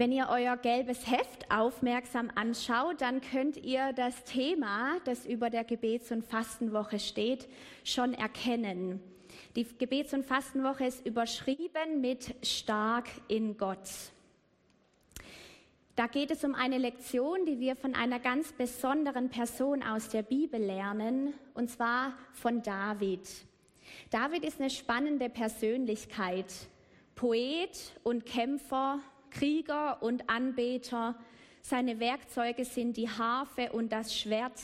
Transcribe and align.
Wenn 0.00 0.12
ihr 0.12 0.28
euer 0.30 0.56
gelbes 0.56 1.10
Heft 1.10 1.50
aufmerksam 1.50 2.30
anschaut, 2.34 3.02
dann 3.02 3.20
könnt 3.20 3.58
ihr 3.58 3.92
das 3.92 4.24
Thema, 4.24 4.96
das 5.04 5.26
über 5.26 5.50
der 5.50 5.62
Gebets- 5.62 6.10
und 6.10 6.24
Fastenwoche 6.24 6.98
steht, 6.98 7.46
schon 7.84 8.14
erkennen. 8.14 9.02
Die 9.56 9.66
Gebets- 9.76 10.14
und 10.14 10.24
Fastenwoche 10.24 10.86
ist 10.86 11.04
überschrieben 11.04 12.00
mit 12.00 12.34
Stark 12.42 13.08
in 13.28 13.58
Gott. 13.58 13.90
Da 15.96 16.06
geht 16.06 16.30
es 16.30 16.44
um 16.44 16.54
eine 16.54 16.78
Lektion, 16.78 17.44
die 17.44 17.60
wir 17.60 17.76
von 17.76 17.94
einer 17.94 18.20
ganz 18.20 18.54
besonderen 18.54 19.28
Person 19.28 19.82
aus 19.82 20.08
der 20.08 20.22
Bibel 20.22 20.62
lernen, 20.62 21.34
und 21.52 21.68
zwar 21.68 22.14
von 22.32 22.62
David. 22.62 23.28
David 24.08 24.46
ist 24.46 24.60
eine 24.60 24.70
spannende 24.70 25.28
Persönlichkeit, 25.28 26.46
Poet 27.14 27.92
und 28.02 28.24
Kämpfer, 28.24 29.00
Krieger 29.30 30.02
und 30.02 30.28
Anbeter. 30.28 31.16
Seine 31.62 32.00
Werkzeuge 32.00 32.64
sind 32.64 32.96
die 32.96 33.08
Harfe 33.08 33.72
und 33.72 33.92
das 33.92 34.16
Schwert, 34.16 34.60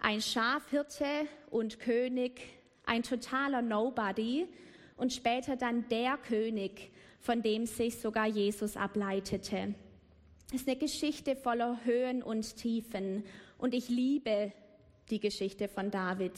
ein 0.00 0.20
Schafhirte 0.20 1.06
und 1.50 1.80
König, 1.80 2.40
ein 2.84 3.02
totaler 3.02 3.62
Nobody 3.62 4.46
und 4.96 5.12
später 5.12 5.56
dann 5.56 5.88
der 5.88 6.16
König, 6.16 6.90
von 7.20 7.42
dem 7.42 7.66
sich 7.66 7.98
sogar 7.98 8.26
Jesus 8.26 8.76
ableitete. 8.76 9.74
Es 10.48 10.62
ist 10.62 10.68
eine 10.68 10.78
Geschichte 10.78 11.36
voller 11.36 11.78
Höhen 11.84 12.22
und 12.22 12.56
Tiefen 12.56 13.24
und 13.58 13.74
ich 13.74 13.88
liebe 13.88 14.52
die 15.10 15.20
Geschichte 15.20 15.68
von 15.68 15.90
David. 15.90 16.32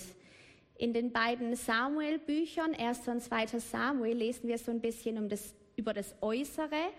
In 0.77 0.95
den 0.95 1.12
beiden 1.12 1.55
Samuel-Büchern, 1.55 2.75
1. 2.75 3.07
und 3.09 3.23
2. 3.23 3.59
Samuel, 3.59 4.17
lesen 4.17 4.48
wir 4.48 4.59
so 4.59 4.71
ein 4.71 4.81
bisschen 4.81 5.19
um 5.19 5.29
das, 5.29 5.55
über 5.77 5.93
das 5.93 6.15
Äußere, 6.23 6.91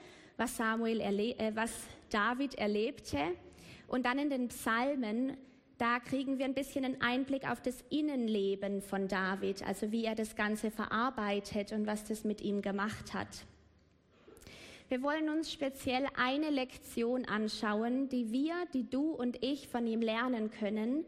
was, 0.42 0.58
Samuel 0.58 1.02
äh, 1.02 1.52
was 1.54 1.72
David 2.10 2.56
erlebte. 2.56 3.20
Und 3.88 4.08
dann 4.08 4.18
in 4.18 4.32
den 4.32 4.48
Psalmen, 4.48 5.38
da 5.78 6.00
kriegen 6.00 6.40
wir 6.40 6.46
ein 6.46 6.56
bisschen 6.56 6.84
einen 6.84 7.00
Einblick 7.00 7.48
auf 7.48 7.62
das 7.62 7.84
Innenleben 7.92 8.82
von 8.82 9.08
David, 9.08 9.66
also 9.68 9.92
wie 9.92 10.06
er 10.06 10.16
das 10.16 10.36
Ganze 10.36 10.72
verarbeitet 10.72 11.72
und 11.72 11.86
was 11.86 12.06
das 12.06 12.24
mit 12.24 12.42
ihm 12.42 12.64
gemacht 12.64 13.14
hat. 13.14 13.46
Wir 14.90 15.04
wollen 15.04 15.30
uns 15.30 15.52
speziell 15.52 16.08
eine 16.18 16.50
Lektion 16.50 17.26
anschauen, 17.26 18.10
die 18.10 18.32
wir, 18.32 18.56
die 18.74 18.90
du 18.90 19.12
und 19.12 19.44
ich 19.44 19.68
von 19.68 19.86
ihm 19.86 20.02
lernen 20.02 20.50
können 20.50 21.06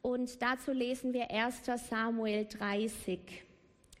und 0.00 0.40
dazu 0.40 0.70
lesen 0.70 1.12
wir 1.12 1.30
1 1.32 1.62
Samuel 1.90 2.46
30. 2.46 3.18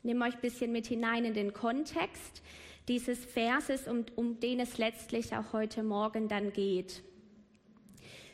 Nehmt 0.04 0.22
euch 0.22 0.34
ein 0.34 0.40
bisschen 0.40 0.70
mit 0.70 0.86
hinein 0.86 1.24
in 1.24 1.34
den 1.34 1.52
Kontext 1.52 2.42
dieses 2.88 3.24
Verses, 3.24 3.88
um, 3.88 4.04
um 4.14 4.38
den 4.40 4.60
es 4.60 4.78
letztlich 4.78 5.34
auch 5.34 5.52
heute 5.52 5.82
Morgen 5.82 6.28
dann 6.28 6.52
geht. 6.52 7.02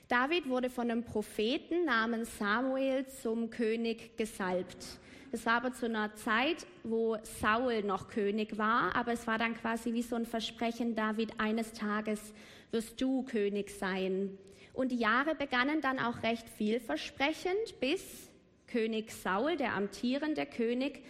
David 0.08 0.48
wurde 0.48 0.68
von 0.68 0.90
einem 0.90 1.04
Propheten 1.04 1.86
namens 1.86 2.36
Samuel 2.38 3.06
zum 3.06 3.48
König 3.48 4.16
gesalbt. 4.16 4.98
Es 5.30 5.46
war 5.46 5.54
aber 5.54 5.72
zu 5.72 5.86
einer 5.86 6.14
Zeit, 6.16 6.66
wo 6.84 7.16
Saul 7.22 7.82
noch 7.82 8.08
König 8.08 8.58
war, 8.58 8.94
aber 8.94 9.12
es 9.12 9.26
war 9.26 9.38
dann 9.38 9.54
quasi 9.54 9.94
wie 9.94 10.02
so 10.02 10.14
ein 10.14 10.26
Versprechen, 10.26 10.94
David, 10.94 11.40
eines 11.40 11.72
Tages 11.72 12.34
wirst 12.70 13.00
du 13.00 13.22
König 13.22 13.70
sein. 13.70 14.36
Und 14.74 14.92
die 14.92 14.98
Jahre 14.98 15.34
begannen 15.34 15.80
dann 15.80 15.98
auch 15.98 16.22
recht 16.22 16.46
vielversprechend, 16.50 17.80
bis 17.80 18.30
König 18.66 19.10
Saul, 19.10 19.56
der 19.56 19.72
amtierende 19.74 20.44
König, 20.44 21.02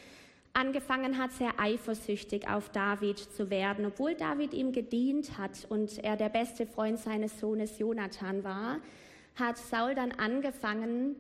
angefangen 0.54 1.18
hat, 1.18 1.32
sehr 1.32 1.58
eifersüchtig 1.58 2.48
auf 2.48 2.68
David 2.70 3.18
zu 3.18 3.50
werden. 3.50 3.86
Obwohl 3.86 4.14
David 4.14 4.52
ihm 4.52 4.72
gedient 4.72 5.38
hat 5.38 5.66
und 5.68 5.98
er 5.98 6.16
der 6.16 6.28
beste 6.28 6.66
Freund 6.66 6.98
seines 6.98 7.38
Sohnes 7.40 7.78
Jonathan 7.78 8.44
war, 8.44 8.78
hat 9.34 9.56
Saul 9.56 9.94
dann 9.94 10.12
angefangen 10.12 11.16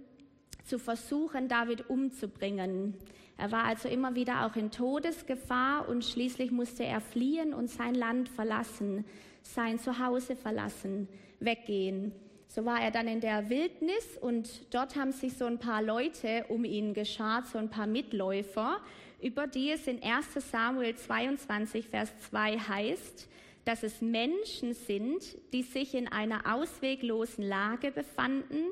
zu 0.64 0.78
versuchen, 0.78 1.48
David 1.48 1.88
umzubringen. 1.88 2.94
Er 3.38 3.50
war 3.50 3.64
also 3.64 3.88
immer 3.88 4.14
wieder 4.14 4.46
auch 4.46 4.56
in 4.56 4.70
Todesgefahr 4.70 5.88
und 5.88 6.04
schließlich 6.04 6.50
musste 6.50 6.84
er 6.84 7.00
fliehen 7.00 7.54
und 7.54 7.70
sein 7.70 7.94
Land 7.94 8.28
verlassen, 8.28 9.04
sein 9.42 9.78
Zuhause 9.78 10.36
verlassen, 10.36 11.08
weggehen. 11.40 12.12
So 12.46 12.66
war 12.66 12.82
er 12.82 12.90
dann 12.90 13.08
in 13.08 13.20
der 13.20 13.48
Wildnis 13.48 14.18
und 14.20 14.74
dort 14.74 14.94
haben 14.94 15.12
sich 15.12 15.32
so 15.38 15.46
ein 15.46 15.58
paar 15.58 15.82
Leute 15.82 16.44
um 16.50 16.64
ihn 16.64 16.92
geschart, 16.92 17.46
so 17.46 17.56
ein 17.56 17.70
paar 17.70 17.86
Mitläufer, 17.86 18.78
über 19.22 19.46
die 19.46 19.70
es 19.70 19.86
in 19.86 20.02
1 20.02 20.26
Samuel 20.50 20.96
22, 20.96 21.88
Vers 21.88 22.12
2 22.30 22.58
heißt, 22.58 23.28
dass 23.64 23.84
es 23.84 24.00
Menschen 24.00 24.74
sind, 24.74 25.22
die 25.52 25.62
sich 25.62 25.94
in 25.94 26.08
einer 26.08 26.52
ausweglosen 26.52 27.44
Lage 27.44 27.92
befanden, 27.92 28.64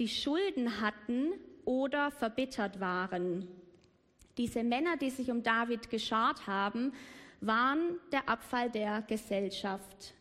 die 0.00 0.08
Schulden 0.08 0.80
hatten 0.80 1.32
oder 1.64 2.10
verbittert 2.10 2.80
waren. 2.80 3.46
Diese 4.36 4.64
Männer, 4.64 4.96
die 4.96 5.10
sich 5.10 5.30
um 5.30 5.44
David 5.44 5.90
geschart 5.90 6.46
haben, 6.48 6.92
waren 7.40 8.00
der 8.10 8.28
Abfall 8.28 8.70
der 8.70 9.02
Gesellschaft. 9.02 10.14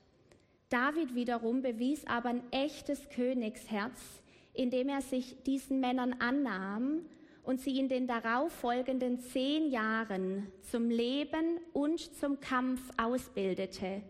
David 0.70 1.16
wiederum 1.16 1.62
bewies 1.62 2.06
aber 2.06 2.30
ein 2.30 2.44
echtes 2.52 3.10
Königsherz, 3.10 4.22
indem 4.54 4.90
er 4.90 5.02
sich 5.02 5.42
diesen 5.44 5.80
Männern 5.80 6.14
annahm 6.20 7.06
und 7.44 7.60
sie 7.60 7.80
in 7.80 7.88
den 7.88 8.08
darauffolgenden 8.08 9.20
zehn 9.20 9.72
Jahren 9.72 10.52
zum 10.70 10.90
Leben 10.90 11.60
und 11.74 12.00
zum 12.00 12.40
Kampf 12.40 12.82
ausbildete. 12.98 14.02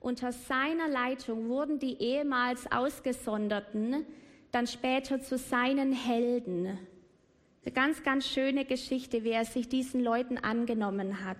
Unter 0.00 0.32
seiner 0.32 0.88
Leitung 0.88 1.48
wurden 1.48 1.78
die 1.78 2.00
ehemals 2.00 2.70
Ausgesonderten 2.72 4.04
dann 4.50 4.66
später 4.66 5.20
zu 5.20 5.38
seinen 5.38 5.92
Helden. 5.92 6.78
Eine 7.64 7.72
ganz, 7.72 8.02
ganz 8.02 8.26
schöne 8.26 8.64
Geschichte, 8.64 9.22
wie 9.22 9.30
er 9.30 9.44
sich 9.44 9.68
diesen 9.68 10.02
Leuten 10.02 10.38
angenommen 10.38 11.24
hat. 11.24 11.38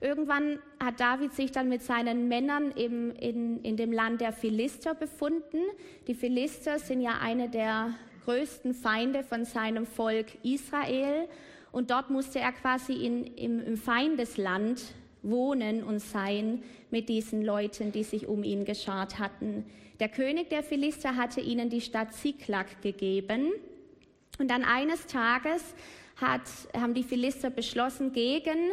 Irgendwann 0.00 0.58
hat 0.82 0.98
David 0.98 1.32
sich 1.32 1.52
dann 1.52 1.68
mit 1.68 1.82
seinen 1.82 2.26
Männern 2.26 2.72
im, 2.72 3.12
in, 3.12 3.62
in 3.62 3.76
dem 3.76 3.92
Land 3.92 4.20
der 4.20 4.32
Philister 4.32 4.96
befunden. 4.96 5.58
Die 6.08 6.14
Philister 6.14 6.80
sind 6.80 7.02
ja 7.02 7.18
eine 7.20 7.48
der 7.48 7.94
größten 8.24 8.74
Feinde 8.74 9.22
von 9.24 9.44
seinem 9.44 9.86
Volk 9.86 10.26
Israel. 10.42 11.28
Und 11.70 11.90
dort 11.90 12.10
musste 12.10 12.38
er 12.38 12.52
quasi 12.52 12.92
in, 12.92 13.24
im, 13.24 13.60
im 13.64 13.76
Feindesland 13.76 14.82
wohnen 15.22 15.82
und 15.82 16.00
sein 16.00 16.62
mit 16.90 17.08
diesen 17.08 17.44
Leuten, 17.44 17.92
die 17.92 18.04
sich 18.04 18.26
um 18.26 18.42
ihn 18.44 18.64
geschart 18.64 19.18
hatten. 19.18 19.64
Der 20.00 20.08
König 20.08 20.50
der 20.50 20.62
Philister 20.62 21.16
hatte 21.16 21.40
ihnen 21.40 21.70
die 21.70 21.80
Stadt 21.80 22.12
Ziklag 22.12 22.66
gegeben. 22.82 23.52
Und 24.38 24.50
dann 24.50 24.64
eines 24.64 25.06
Tages 25.06 25.74
hat, 26.16 26.42
haben 26.74 26.94
die 26.94 27.04
Philister 27.04 27.50
beschlossen, 27.50 28.12
gegen 28.12 28.72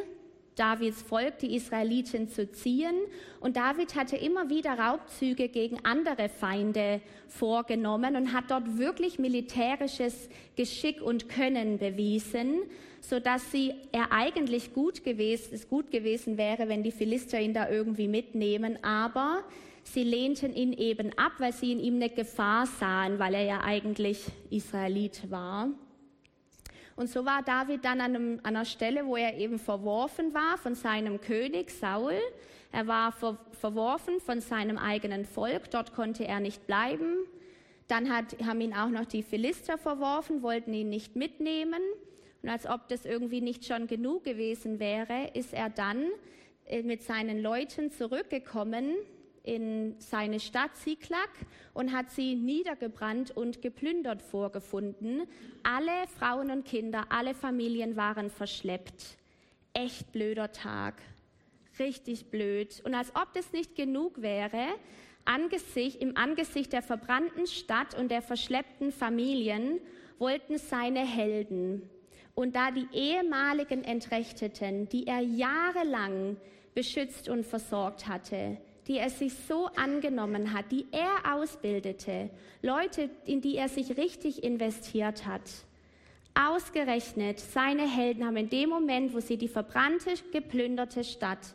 Davids 0.59 1.02
Volk, 1.02 1.40
die 1.40 1.56
Israeliten, 1.56 2.28
zu 2.28 2.52
ziehen. 2.52 2.96
Und 3.40 3.56
David 3.56 3.96
hatte 3.96 4.18
immer 4.18 4.50
wieder 4.50 4.78
Raubzüge 4.78 5.47
gegen 5.47 5.84
andere 5.84 6.28
Feinde 6.28 7.02
vorgenommen 7.28 8.16
und 8.16 8.34
hat 8.34 8.52
dort 8.52 8.78
wirklich 8.78 9.20
militärisches 9.20 10.30
Geschick 10.56 11.02
und 11.02 11.30
Können 11.30 11.78
bewiesen, 11.78 12.64
sodass 13.00 13.52
sie, 13.52 13.74
er 13.94 14.12
eigentlich 14.12 14.74
gut 14.74 15.03
gewesen, 15.03 15.53
es 15.53 15.70
gut 15.70 15.92
gewesen 15.92 16.38
wäre, 16.38 16.68
wenn 16.68 16.84
die 16.84 16.91
Philister 16.91 17.40
ihn 17.40 17.53
da 17.53 17.70
irgendwie 17.70 18.08
mitnehmen. 18.08 18.78
Aber 18.84 19.44
sie 19.84 20.03
lehnten 20.03 20.53
ihn 20.53 20.74
eben 20.74 21.18
ab, 21.18 21.34
weil 21.38 21.53
sie 21.53 21.72
in 21.72 21.80
ihm 21.80 21.96
eine 21.96 22.09
Gefahr 22.09 22.66
sahen, 22.66 23.18
weil 23.20 23.34
er 23.36 23.44
ja 23.44 23.62
eigentlich 23.62 24.26
Israelit 24.50 25.31
war. 25.31 25.70
Und 27.00 27.08
so 27.08 27.24
war 27.24 27.42
David 27.44 27.86
dann 27.86 28.02
an, 28.02 28.14
einem, 28.14 28.40
an 28.44 28.58
einer 28.58 28.66
Stelle, 28.66 29.06
wo 29.06 29.16
er 29.16 29.38
eben 29.38 29.58
verworfen 29.58 30.34
war 30.34 30.58
von 30.58 30.76
seinem 30.76 31.22
König 31.22 31.72
Saul. 31.72 32.20
Er 32.73 32.88
war 32.88 33.14
ver, 33.14 33.38
verworfen 33.53 34.20
von 34.20 34.41
seinem 34.41 34.78
eigenen 34.78 35.23
Volk. 35.23 35.72
Dort 35.72 35.94
konnte 35.94 36.28
er 36.28 36.41
nicht 36.41 36.68
bleiben. 36.68 37.20
Dann 37.88 38.14
hat, 38.14 38.35
haben 38.46 38.59
ihn 38.59 38.73
auch 38.73 38.90
noch 38.90 39.06
die 39.06 39.23
Philister 39.23 39.78
verworfen, 39.78 40.44
wollten 40.44 40.73
ihn 40.73 40.90
nicht 40.90 41.16
mitnehmen. 41.16 41.82
Und 42.44 42.50
als 42.50 42.68
ob 42.68 42.90
das 42.90 43.06
irgendwie 43.06 43.40
nicht 43.40 43.64
schon 43.64 43.88
genug 43.88 44.26
gewesen 44.26 44.82
wäre, 44.82 45.29
ist 45.34 45.53
er 45.53 45.70
dann 45.70 46.03
äh, 46.66 46.84
mit 46.84 47.02
seinen 47.02 47.41
Leuten 47.41 47.91
zurückgekommen 47.91 48.94
in 49.49 49.96
seine 49.97 50.40
Stadt 50.40 50.75
Ziklag 50.75 51.29
und 51.73 51.91
hat 51.91 52.11
sie 52.11 52.35
niedergebrannt 52.35 53.31
und 53.31 53.63
geplündert 53.63 54.22
vorgefunden. 54.22 55.23
Alle 55.63 56.07
Frauen 56.17 56.51
und 56.51 56.66
Kinder, 56.66 57.07
alle 57.09 57.34
Familien 57.34 57.96
waren 57.96 58.29
verschleppt. 58.29 59.17
Echt 59.73 60.11
blöder 60.11 60.51
Tag. 60.51 61.01
Richtig 61.79 62.28
blöd. 62.29 62.79
Und 62.85 62.93
als 62.93 63.16
ob 63.16 63.34
das 63.34 63.51
nicht 63.51 63.75
genug 63.75 64.22
wäre, 64.22 64.67
Angesicht, 65.25 65.99
im 65.99 66.16
Angesicht 66.16 66.72
der 66.72 66.84
verbrannten 66.84 67.47
Stadt 67.47 67.97
und 67.97 68.11
der 68.11 68.22
verschleppten 68.22 68.91
Familien 68.91 69.79
wollten 70.19 70.59
seine 70.59 70.99
Helden 70.99 71.90
und 72.35 72.55
da 72.55 72.69
die 72.69 72.87
ehemaligen 72.93 73.84
Entrechteten, 73.84 74.87
die 74.90 75.07
er 75.07 75.22
jahrelang 75.22 76.37
beschützt 76.75 77.29
und 77.29 77.46
versorgt 77.46 78.07
hatte, 78.07 78.57
die 78.90 78.97
er 78.97 79.12
sich 79.12 79.34
so 79.47 79.68
angenommen 79.76 80.52
hat, 80.52 80.72
die 80.72 80.88
er 80.91 81.36
ausbildete, 81.36 82.32
Leute, 82.64 83.12
in 83.24 83.40
die 83.40 83.56
er 83.56 83.70
sich 83.70 83.97
richtig 83.97 84.44
investiert 84.44 85.28
hat. 85.28 85.44
Ausgerechnet 86.34 87.40
seine 87.40 87.88
Helden 87.88 88.26
haben 88.26 88.36
in 88.36 88.50
dem 88.50 88.70
Moment, 88.70 89.14
wo 89.14 89.20
sie 89.20 89.38
die 89.38 89.47
verbrannte, 89.47 90.16
geplünderte 90.32 91.03
Stadt 91.03 91.53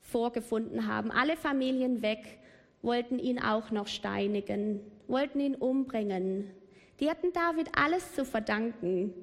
vorgefunden 0.00 0.88
haben, 0.88 1.12
alle 1.12 1.36
Familien 1.36 2.02
weg, 2.02 2.38
wollten 2.82 3.20
ihn 3.20 3.38
auch 3.38 3.70
noch 3.70 3.86
steinigen, 3.86 4.80
wollten 5.06 5.38
ihn 5.38 5.54
umbringen. 5.54 6.50
Die 6.98 7.08
hatten 7.08 7.32
David 7.32 7.68
alles 7.76 8.16
zu 8.16 8.24
verdanken. 8.24 9.14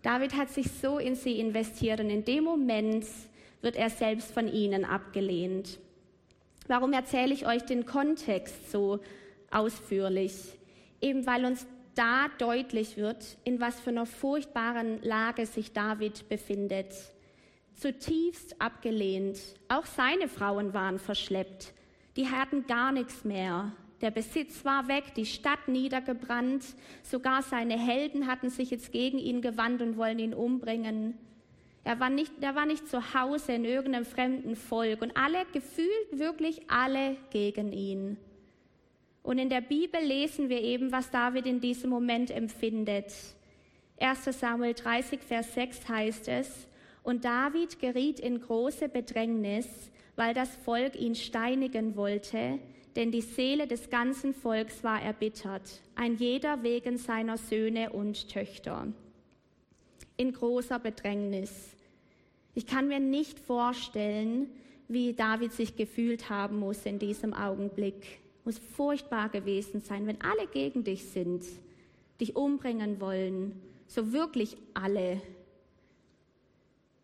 David 0.00 0.34
hat 0.34 0.48
sich 0.48 0.70
so 0.70 0.98
in 0.98 1.16
sie 1.16 1.38
investiert 1.38 2.00
und 2.00 2.08
in 2.08 2.24
dem 2.24 2.44
Moment 2.44 3.04
wird 3.60 3.76
er 3.76 3.90
selbst 3.90 4.32
von 4.32 4.48
ihnen 4.48 4.86
abgelehnt. 4.86 5.78
Warum 6.72 6.94
erzähle 6.94 7.34
ich 7.34 7.46
euch 7.46 7.66
den 7.66 7.84
Kontext 7.84 8.70
so 8.70 9.00
ausführlich? 9.50 10.32
Eben 11.02 11.26
weil 11.26 11.44
uns 11.44 11.66
da 11.94 12.28
deutlich 12.38 12.96
wird, 12.96 13.36
in 13.44 13.60
was 13.60 13.78
für 13.78 13.90
einer 13.90 14.06
furchtbaren 14.06 15.02
Lage 15.02 15.44
sich 15.44 15.74
David 15.74 16.30
befindet. 16.30 16.94
Zutiefst 17.74 18.58
abgelehnt. 18.58 19.38
Auch 19.68 19.84
seine 19.84 20.28
Frauen 20.28 20.72
waren 20.72 20.98
verschleppt. 20.98 21.74
Die 22.16 22.30
hatten 22.30 22.66
gar 22.66 22.90
nichts 22.90 23.22
mehr. 23.22 23.72
Der 24.00 24.10
Besitz 24.10 24.64
war 24.64 24.88
weg, 24.88 25.12
die 25.14 25.26
Stadt 25.26 25.68
niedergebrannt. 25.68 26.64
Sogar 27.02 27.42
seine 27.42 27.78
Helden 27.78 28.26
hatten 28.26 28.48
sich 28.48 28.70
jetzt 28.70 28.92
gegen 28.92 29.18
ihn 29.18 29.42
gewandt 29.42 29.82
und 29.82 29.98
wollen 29.98 30.18
ihn 30.18 30.32
umbringen. 30.32 31.18
Er 31.84 31.98
war 31.98 32.10
nicht, 32.10 32.32
er 32.40 32.54
war 32.54 32.66
nicht 32.66 32.88
zu 32.88 33.14
Hause 33.14 33.52
in 33.52 33.64
irgendeinem 33.64 34.04
fremden 34.04 34.54
Volk 34.54 35.02
und 35.02 35.16
alle, 35.16 35.44
gefühlt 35.52 35.88
wirklich 36.12 36.70
alle 36.70 37.16
gegen 37.30 37.72
ihn. 37.72 38.16
Und 39.22 39.38
in 39.38 39.48
der 39.48 39.60
Bibel 39.60 40.00
lesen 40.00 40.48
wir 40.48 40.60
eben, 40.60 40.92
was 40.92 41.10
David 41.10 41.46
in 41.46 41.60
diesem 41.60 41.90
Moment 41.90 42.30
empfindet. 42.30 43.12
1 44.00 44.24
Samuel 44.24 44.74
30, 44.74 45.20
Vers 45.20 45.54
6 45.54 45.88
heißt 45.88 46.28
es, 46.28 46.68
und 47.02 47.24
David 47.24 47.80
geriet 47.80 48.20
in 48.20 48.40
große 48.40 48.88
Bedrängnis, 48.88 49.66
weil 50.14 50.34
das 50.34 50.54
Volk 50.56 50.94
ihn 50.96 51.14
steinigen 51.14 51.96
wollte, 51.96 52.58
denn 52.94 53.10
die 53.10 53.22
Seele 53.22 53.66
des 53.66 53.90
ganzen 53.90 54.34
Volks 54.34 54.84
war 54.84 55.00
erbittert, 55.00 55.80
ein 55.94 56.16
jeder 56.16 56.62
wegen 56.62 56.98
seiner 56.98 57.38
Söhne 57.38 57.90
und 57.90 58.28
Töchter. 58.28 58.92
In 60.22 60.32
großer 60.32 60.78
Bedrängnis. 60.78 61.50
Ich 62.54 62.68
kann 62.68 62.86
mir 62.86 63.00
nicht 63.00 63.40
vorstellen, 63.40 64.48
wie 64.86 65.14
David 65.14 65.52
sich 65.52 65.74
gefühlt 65.74 66.30
haben 66.30 66.60
muss 66.60 66.86
in 66.86 67.00
diesem 67.00 67.34
Augenblick. 67.34 68.20
Muss 68.44 68.56
furchtbar 68.56 69.30
gewesen 69.30 69.80
sein, 69.80 70.06
wenn 70.06 70.20
alle 70.20 70.46
gegen 70.46 70.84
dich 70.84 71.06
sind, 71.06 71.44
dich 72.20 72.36
umbringen 72.36 73.00
wollen, 73.00 73.60
so 73.88 74.12
wirklich 74.12 74.56
alle. 74.74 75.20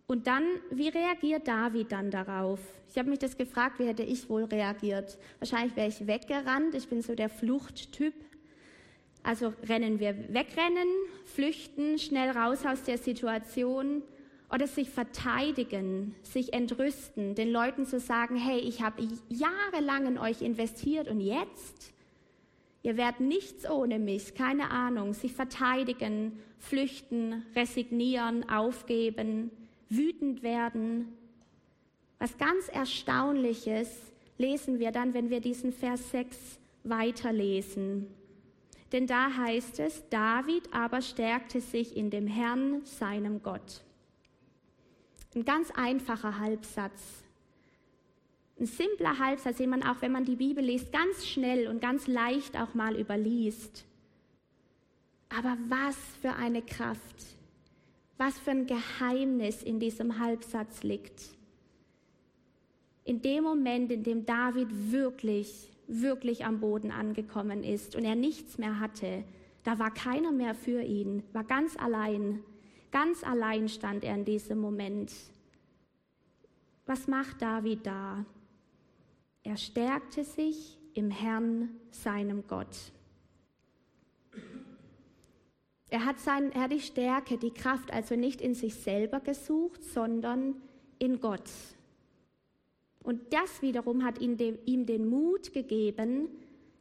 Und 0.06 0.28
dann, 0.28 0.44
wie 0.70 0.86
reagiert 0.86 1.48
David 1.48 1.90
dann 1.90 2.12
darauf? 2.12 2.60
Ich 2.88 2.98
habe 2.98 3.10
mich 3.10 3.18
das 3.18 3.36
gefragt, 3.36 3.80
wie 3.80 3.86
hätte 3.88 4.04
ich 4.04 4.30
wohl 4.30 4.44
reagiert? 4.44 5.18
Wahrscheinlich 5.40 5.74
wäre 5.74 5.88
ich 5.88 6.06
weggerannt. 6.06 6.76
Ich 6.76 6.86
bin 6.86 7.02
so 7.02 7.16
der 7.16 7.30
Fluchttyp. 7.30 8.14
Also 9.22 9.52
rennen 9.68 10.00
wir 10.00 10.16
wegrennen, 10.32 10.88
flüchten, 11.24 11.98
schnell 11.98 12.30
raus 12.30 12.64
aus 12.64 12.82
der 12.82 12.98
Situation 12.98 14.02
oder 14.50 14.66
sich 14.66 14.88
verteidigen, 14.90 16.14
sich 16.22 16.52
entrüsten, 16.52 17.34
den 17.34 17.50
Leuten 17.50 17.84
zu 17.84 18.00
sagen, 18.00 18.36
hey, 18.36 18.58
ich 18.58 18.82
habe 18.82 19.06
jahrelang 19.28 20.06
in 20.06 20.18
euch 20.18 20.40
investiert 20.40 21.08
und 21.08 21.20
jetzt? 21.20 21.92
Ihr 22.82 22.96
werdet 22.96 23.20
nichts 23.20 23.68
ohne 23.68 23.98
mich, 23.98 24.34
keine 24.34 24.70
Ahnung, 24.70 25.12
sich 25.12 25.32
verteidigen, 25.32 26.38
flüchten, 26.58 27.44
resignieren, 27.54 28.48
aufgeben, 28.48 29.50
wütend 29.90 30.42
werden. 30.42 31.12
Was 32.18 32.38
ganz 32.38 32.68
Erstaunliches 32.68 33.90
lesen 34.38 34.78
wir 34.78 34.92
dann, 34.92 35.12
wenn 35.12 35.28
wir 35.28 35.40
diesen 35.40 35.72
Vers 35.72 36.10
6 36.12 36.58
weiterlesen. 36.84 38.06
Denn 38.92 39.06
da 39.06 39.36
heißt 39.36 39.80
es, 39.80 40.08
David 40.08 40.72
aber 40.72 41.02
stärkte 41.02 41.60
sich 41.60 41.96
in 41.96 42.10
dem 42.10 42.26
Herrn, 42.26 42.84
seinem 42.84 43.42
Gott. 43.42 43.82
Ein 45.34 45.44
ganz 45.44 45.70
einfacher 45.70 46.38
Halbsatz. 46.38 47.22
Ein 48.58 48.66
simpler 48.66 49.18
Halbsatz, 49.18 49.58
den 49.58 49.70
man 49.70 49.82
auch, 49.82 50.00
wenn 50.00 50.10
man 50.10 50.24
die 50.24 50.36
Bibel 50.36 50.64
liest, 50.64 50.90
ganz 50.90 51.26
schnell 51.26 51.68
und 51.68 51.80
ganz 51.80 52.06
leicht 52.06 52.58
auch 52.58 52.74
mal 52.74 52.98
überliest. 52.98 53.84
Aber 55.28 55.56
was 55.68 55.96
für 56.20 56.32
eine 56.32 56.62
Kraft, 56.62 57.26
was 58.16 58.38
für 58.38 58.50
ein 58.50 58.66
Geheimnis 58.66 59.62
in 59.62 59.78
diesem 59.78 60.18
Halbsatz 60.18 60.82
liegt. 60.82 61.22
In 63.04 63.22
dem 63.22 63.44
Moment, 63.44 63.92
in 63.92 64.02
dem 64.02 64.26
David 64.26 64.68
wirklich, 64.90 65.70
wirklich 65.88 66.44
am 66.44 66.60
Boden 66.60 66.92
angekommen 66.92 67.64
ist 67.64 67.96
und 67.96 68.04
er 68.04 68.14
nichts 68.14 68.58
mehr 68.58 68.78
hatte, 68.78 69.24
da 69.64 69.78
war 69.78 69.92
keiner 69.92 70.30
mehr 70.30 70.54
für 70.54 70.82
ihn, 70.82 71.22
war 71.32 71.44
ganz 71.44 71.76
allein. 71.76 72.42
Ganz 72.90 73.24
allein 73.24 73.68
stand 73.68 74.04
er 74.04 74.14
in 74.14 74.24
diesem 74.24 74.60
Moment. 74.60 75.12
Was 76.86 77.06
macht 77.06 77.42
David 77.42 77.86
da? 77.86 78.24
Er 79.42 79.56
stärkte 79.56 80.24
sich 80.24 80.78
im 80.94 81.10
Herrn, 81.10 81.70
seinem 81.90 82.46
Gott. 82.46 82.92
Er 85.90 86.04
hat, 86.04 86.18
sein, 86.18 86.52
er 86.52 86.62
hat 86.62 86.72
die 86.72 86.80
Stärke, 86.80 87.38
die 87.38 87.50
Kraft 87.50 87.92
also 87.92 88.14
nicht 88.14 88.40
in 88.40 88.54
sich 88.54 88.74
selber 88.74 89.20
gesucht, 89.20 89.82
sondern 89.84 90.56
in 90.98 91.20
Gott. 91.20 91.50
Und 93.02 93.20
das 93.32 93.62
wiederum 93.62 94.04
hat 94.04 94.20
ihm, 94.20 94.36
den 94.36 95.08
Mut 95.08 95.52
gegeben, 95.52 96.28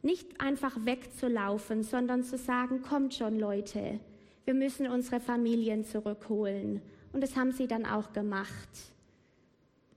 nicht 0.02 0.40
einfach 0.40 0.76
wegzulaufen, 0.84 1.82
sondern 1.82 2.22
zu 2.22 2.36
sagen, 2.38 2.82
kommt 2.82 3.14
schon 3.14 3.38
Leute, 3.38 4.00
wir 4.44 4.54
müssen 4.54 4.86
unsere 4.86 5.20
Familien 5.20 5.84
zurückholen. 5.84 6.80
Und 7.12 7.22
das 7.22 7.36
haben 7.36 7.52
sie 7.52 7.66
dann 7.66 7.86
auch 7.86 8.12
gemacht. 8.12 8.68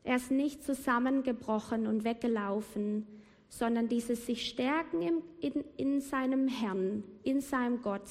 Er 0.04 0.16
ist 0.16 0.32
nicht 0.32 0.64
zusammengebrochen 0.64 1.88
und 1.88 2.04
weggelaufen, 2.04 3.06
sondern 3.50 3.88
dieses 3.90 4.26
sich 4.26 4.48
stärken 4.48 5.02
in, 5.02 5.22
in, 5.40 5.64
in 5.78 6.02
seinem 6.02 6.48
Herrn, 6.48 7.04
in 7.24 7.42
seinem 7.42 7.82
Gott, 7.82 8.10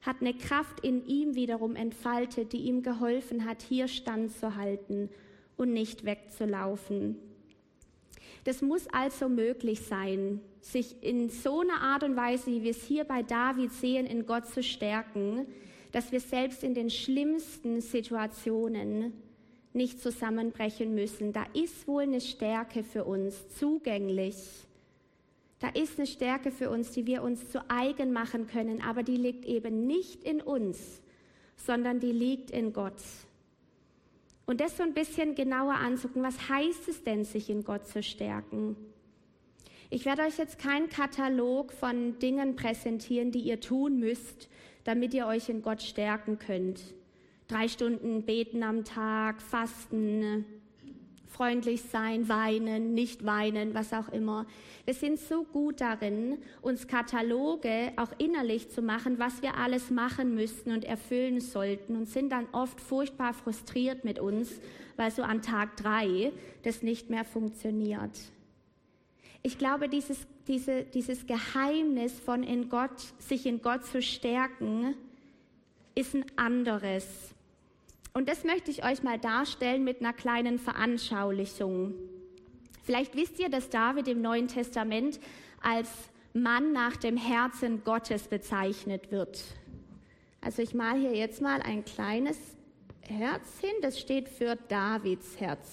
hat 0.00 0.16
eine 0.20 0.34
Kraft 0.34 0.84
in 0.84 1.06
ihm 1.06 1.34
wiederum 1.34 1.76
entfaltet, 1.76 2.52
die 2.52 2.62
ihm 2.62 2.82
geholfen 2.82 3.44
hat, 3.44 3.62
hier 3.62 3.88
standzuhalten 3.88 5.10
und 5.56 5.72
nicht 5.72 6.04
wegzulaufen. 6.04 7.16
Das 8.44 8.60
muss 8.60 8.86
also 8.88 9.28
möglich 9.28 9.80
sein, 9.80 10.40
sich 10.60 11.02
in 11.02 11.28
so 11.28 11.60
einer 11.60 11.80
Art 11.80 12.02
und 12.02 12.16
Weise, 12.16 12.46
wie 12.46 12.62
wir 12.62 12.72
es 12.72 12.82
hier 12.82 13.04
bei 13.04 13.22
David 13.22 13.72
sehen, 13.72 14.06
in 14.06 14.26
Gott 14.26 14.46
zu 14.46 14.62
stärken, 14.62 15.46
dass 15.92 16.10
wir 16.10 16.20
selbst 16.20 16.64
in 16.64 16.74
den 16.74 16.90
schlimmsten 16.90 17.80
Situationen 17.80 19.12
nicht 19.72 20.00
zusammenbrechen 20.00 20.94
müssen. 20.94 21.32
Da 21.32 21.44
ist 21.54 21.86
wohl 21.86 22.02
eine 22.02 22.20
Stärke 22.20 22.82
für 22.82 23.04
uns 23.04 23.48
zugänglich. 23.56 24.36
Da 25.60 25.68
ist 25.68 25.98
eine 25.98 26.06
Stärke 26.06 26.50
für 26.50 26.70
uns, 26.70 26.90
die 26.90 27.06
wir 27.06 27.22
uns 27.22 27.50
zu 27.50 27.62
eigen 27.70 28.12
machen 28.12 28.48
können, 28.48 28.82
aber 28.82 29.02
die 29.04 29.16
liegt 29.16 29.44
eben 29.44 29.86
nicht 29.86 30.24
in 30.24 30.40
uns, 30.40 31.00
sondern 31.56 32.00
die 32.00 32.10
liegt 32.10 32.50
in 32.50 32.72
Gott. 32.72 33.00
Und 34.46 34.60
das 34.60 34.76
so 34.76 34.82
ein 34.82 34.94
bisschen 34.94 35.34
genauer 35.34 35.74
anzugucken, 35.74 36.22
was 36.22 36.48
heißt 36.48 36.88
es 36.88 37.04
denn, 37.04 37.24
sich 37.24 37.48
in 37.48 37.64
Gott 37.64 37.86
zu 37.86 38.02
stärken? 38.02 38.76
Ich 39.90 40.04
werde 40.04 40.22
euch 40.22 40.38
jetzt 40.38 40.58
keinen 40.58 40.88
Katalog 40.88 41.72
von 41.72 42.18
Dingen 42.18 42.56
präsentieren, 42.56 43.30
die 43.30 43.40
ihr 43.40 43.60
tun 43.60 44.00
müsst, 44.00 44.48
damit 44.84 45.14
ihr 45.14 45.26
euch 45.26 45.48
in 45.48 45.62
Gott 45.62 45.82
stärken 45.82 46.38
könnt. 46.38 46.80
Drei 47.46 47.68
Stunden 47.68 48.22
beten 48.22 48.62
am 48.62 48.84
Tag, 48.84 49.42
fasten, 49.42 50.46
freundlich 51.32 51.82
sein, 51.82 52.28
weinen, 52.28 52.94
nicht 52.94 53.24
weinen, 53.24 53.74
was 53.74 53.92
auch 53.92 54.08
immer. 54.08 54.46
Wir 54.84 54.94
sind 54.94 55.18
so 55.18 55.44
gut 55.44 55.80
darin, 55.80 56.38
uns 56.60 56.86
Kataloge 56.86 57.92
auch 57.96 58.12
innerlich 58.18 58.70
zu 58.70 58.82
machen, 58.82 59.18
was 59.18 59.42
wir 59.42 59.56
alles 59.56 59.90
machen 59.90 60.34
müssten 60.34 60.72
und 60.72 60.84
erfüllen 60.84 61.40
sollten 61.40 61.96
und 61.96 62.08
sind 62.08 62.30
dann 62.30 62.46
oft 62.52 62.80
furchtbar 62.80 63.34
frustriert 63.34 64.04
mit 64.04 64.18
uns, 64.18 64.60
weil 64.96 65.10
so 65.10 65.22
an 65.22 65.42
Tag 65.42 65.76
drei 65.76 66.32
das 66.62 66.82
nicht 66.82 67.10
mehr 67.10 67.24
funktioniert. 67.24 68.18
Ich 69.42 69.58
glaube, 69.58 69.88
dieses, 69.88 70.26
diese, 70.46 70.84
dieses 70.84 71.26
Geheimnis 71.26 72.20
von 72.20 72.42
in 72.44 72.68
Gott, 72.68 73.00
sich 73.18 73.46
in 73.46 73.60
Gott 73.60 73.84
zu 73.84 74.00
stärken, 74.00 74.94
ist 75.94 76.14
ein 76.14 76.24
anderes. 76.36 77.06
Und 78.12 78.28
das 78.28 78.44
möchte 78.44 78.70
ich 78.70 78.84
euch 78.84 79.02
mal 79.02 79.18
darstellen 79.18 79.84
mit 79.84 80.00
einer 80.00 80.12
kleinen 80.12 80.58
Veranschaulichung. 80.58 81.94
Vielleicht 82.82 83.14
wisst 83.16 83.38
ihr, 83.38 83.48
dass 83.48 83.70
David 83.70 84.08
im 84.08 84.20
Neuen 84.20 84.48
Testament 84.48 85.20
als 85.62 85.88
Mann 86.34 86.72
nach 86.72 86.96
dem 86.96 87.16
Herzen 87.16 87.84
Gottes 87.84 88.28
bezeichnet 88.28 89.10
wird. 89.10 89.42
Also 90.40 90.62
ich 90.62 90.74
male 90.74 90.98
hier 90.98 91.14
jetzt 91.14 91.40
mal 91.40 91.62
ein 91.62 91.84
kleines 91.84 92.38
Herz 93.00 93.60
hin, 93.60 93.70
das 93.80 94.00
steht 94.00 94.28
für 94.28 94.56
Davids 94.56 95.38
Herz. 95.38 95.68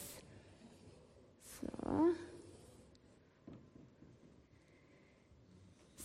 So. 1.61 2.13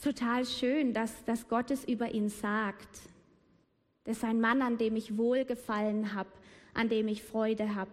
total 0.04 0.44
schön, 0.44 0.92
dass, 0.92 1.24
dass 1.24 1.48
Gott 1.48 1.70
über 1.86 2.12
ihn 2.12 2.28
sagt. 2.28 3.00
Das 4.04 4.18
ist 4.18 4.24
ein 4.24 4.40
Mann, 4.40 4.60
an 4.62 4.76
dem 4.76 4.96
ich 4.96 5.16
Wohlgefallen 5.16 6.14
habe, 6.14 6.30
an 6.74 6.88
dem 6.88 7.08
ich 7.08 7.22
Freude 7.22 7.74
habe. 7.74 7.90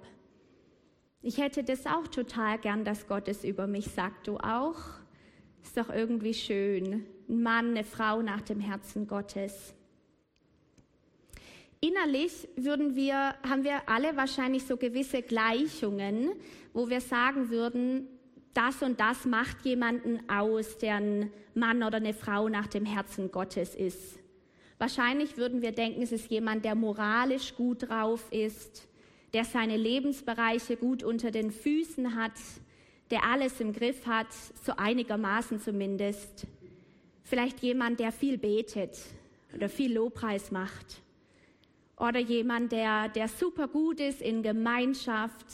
Ich 1.21 1.37
hätte 1.37 1.63
das 1.63 1.85
auch 1.85 2.07
total 2.07 2.57
gern, 2.57 2.83
dass 2.83 3.07
Gott 3.07 3.27
es 3.27 3.43
über 3.43 3.67
mich 3.67 3.85
sagt. 3.85 4.27
Du 4.27 4.37
auch? 4.37 4.75
Ist 5.63 5.77
doch 5.77 5.89
irgendwie 5.89 6.33
schön. 6.33 7.05
Ein 7.29 7.43
Mann, 7.43 7.69
eine 7.69 7.83
Frau 7.83 8.21
nach 8.21 8.41
dem 8.41 8.59
Herzen 8.59 9.07
Gottes. 9.07 9.73
Innerlich 11.79 12.47
würden 12.55 12.95
wir, 12.95 13.35
haben 13.47 13.63
wir 13.63 13.87
alle 13.87 14.15
wahrscheinlich 14.17 14.65
so 14.65 14.77
gewisse 14.77 15.21
Gleichungen, 15.21 16.31
wo 16.73 16.89
wir 16.89 17.01
sagen 17.01 17.49
würden, 17.49 18.07
das 18.53 18.83
und 18.83 18.99
das 18.99 19.25
macht 19.25 19.61
jemanden 19.63 20.29
aus, 20.29 20.77
der 20.77 20.95
ein 20.95 21.31
Mann 21.53 21.83
oder 21.83 21.97
eine 21.97 22.13
Frau 22.13 22.49
nach 22.49 22.67
dem 22.67 22.85
Herzen 22.85 23.31
Gottes 23.31 23.75
ist. 23.75 24.20
Wahrscheinlich 24.81 25.37
würden 25.37 25.61
wir 25.61 25.73
denken, 25.73 26.01
es 26.01 26.11
ist 26.11 26.31
jemand, 26.31 26.65
der 26.65 26.73
moralisch 26.73 27.53
gut 27.53 27.87
drauf 27.87 28.31
ist, 28.31 28.87
der 29.31 29.45
seine 29.45 29.77
Lebensbereiche 29.77 30.75
gut 30.75 31.03
unter 31.03 31.29
den 31.29 31.51
Füßen 31.51 32.15
hat, 32.15 32.31
der 33.11 33.23
alles 33.23 33.61
im 33.61 33.73
Griff 33.73 34.07
hat, 34.07 34.33
so 34.65 34.73
einigermaßen 34.75 35.61
zumindest. 35.61 36.47
Vielleicht 37.21 37.59
jemand, 37.59 37.99
der 37.99 38.11
viel 38.11 38.39
betet 38.39 38.97
oder 39.53 39.69
viel 39.69 39.93
Lobpreis 39.93 40.49
macht. 40.49 41.03
Oder 41.95 42.17
jemand, 42.19 42.71
der, 42.71 43.09
der 43.09 43.27
super 43.27 43.67
gut 43.67 43.99
ist 43.99 44.19
in 44.19 44.41
Gemeinschaft, 44.41 45.45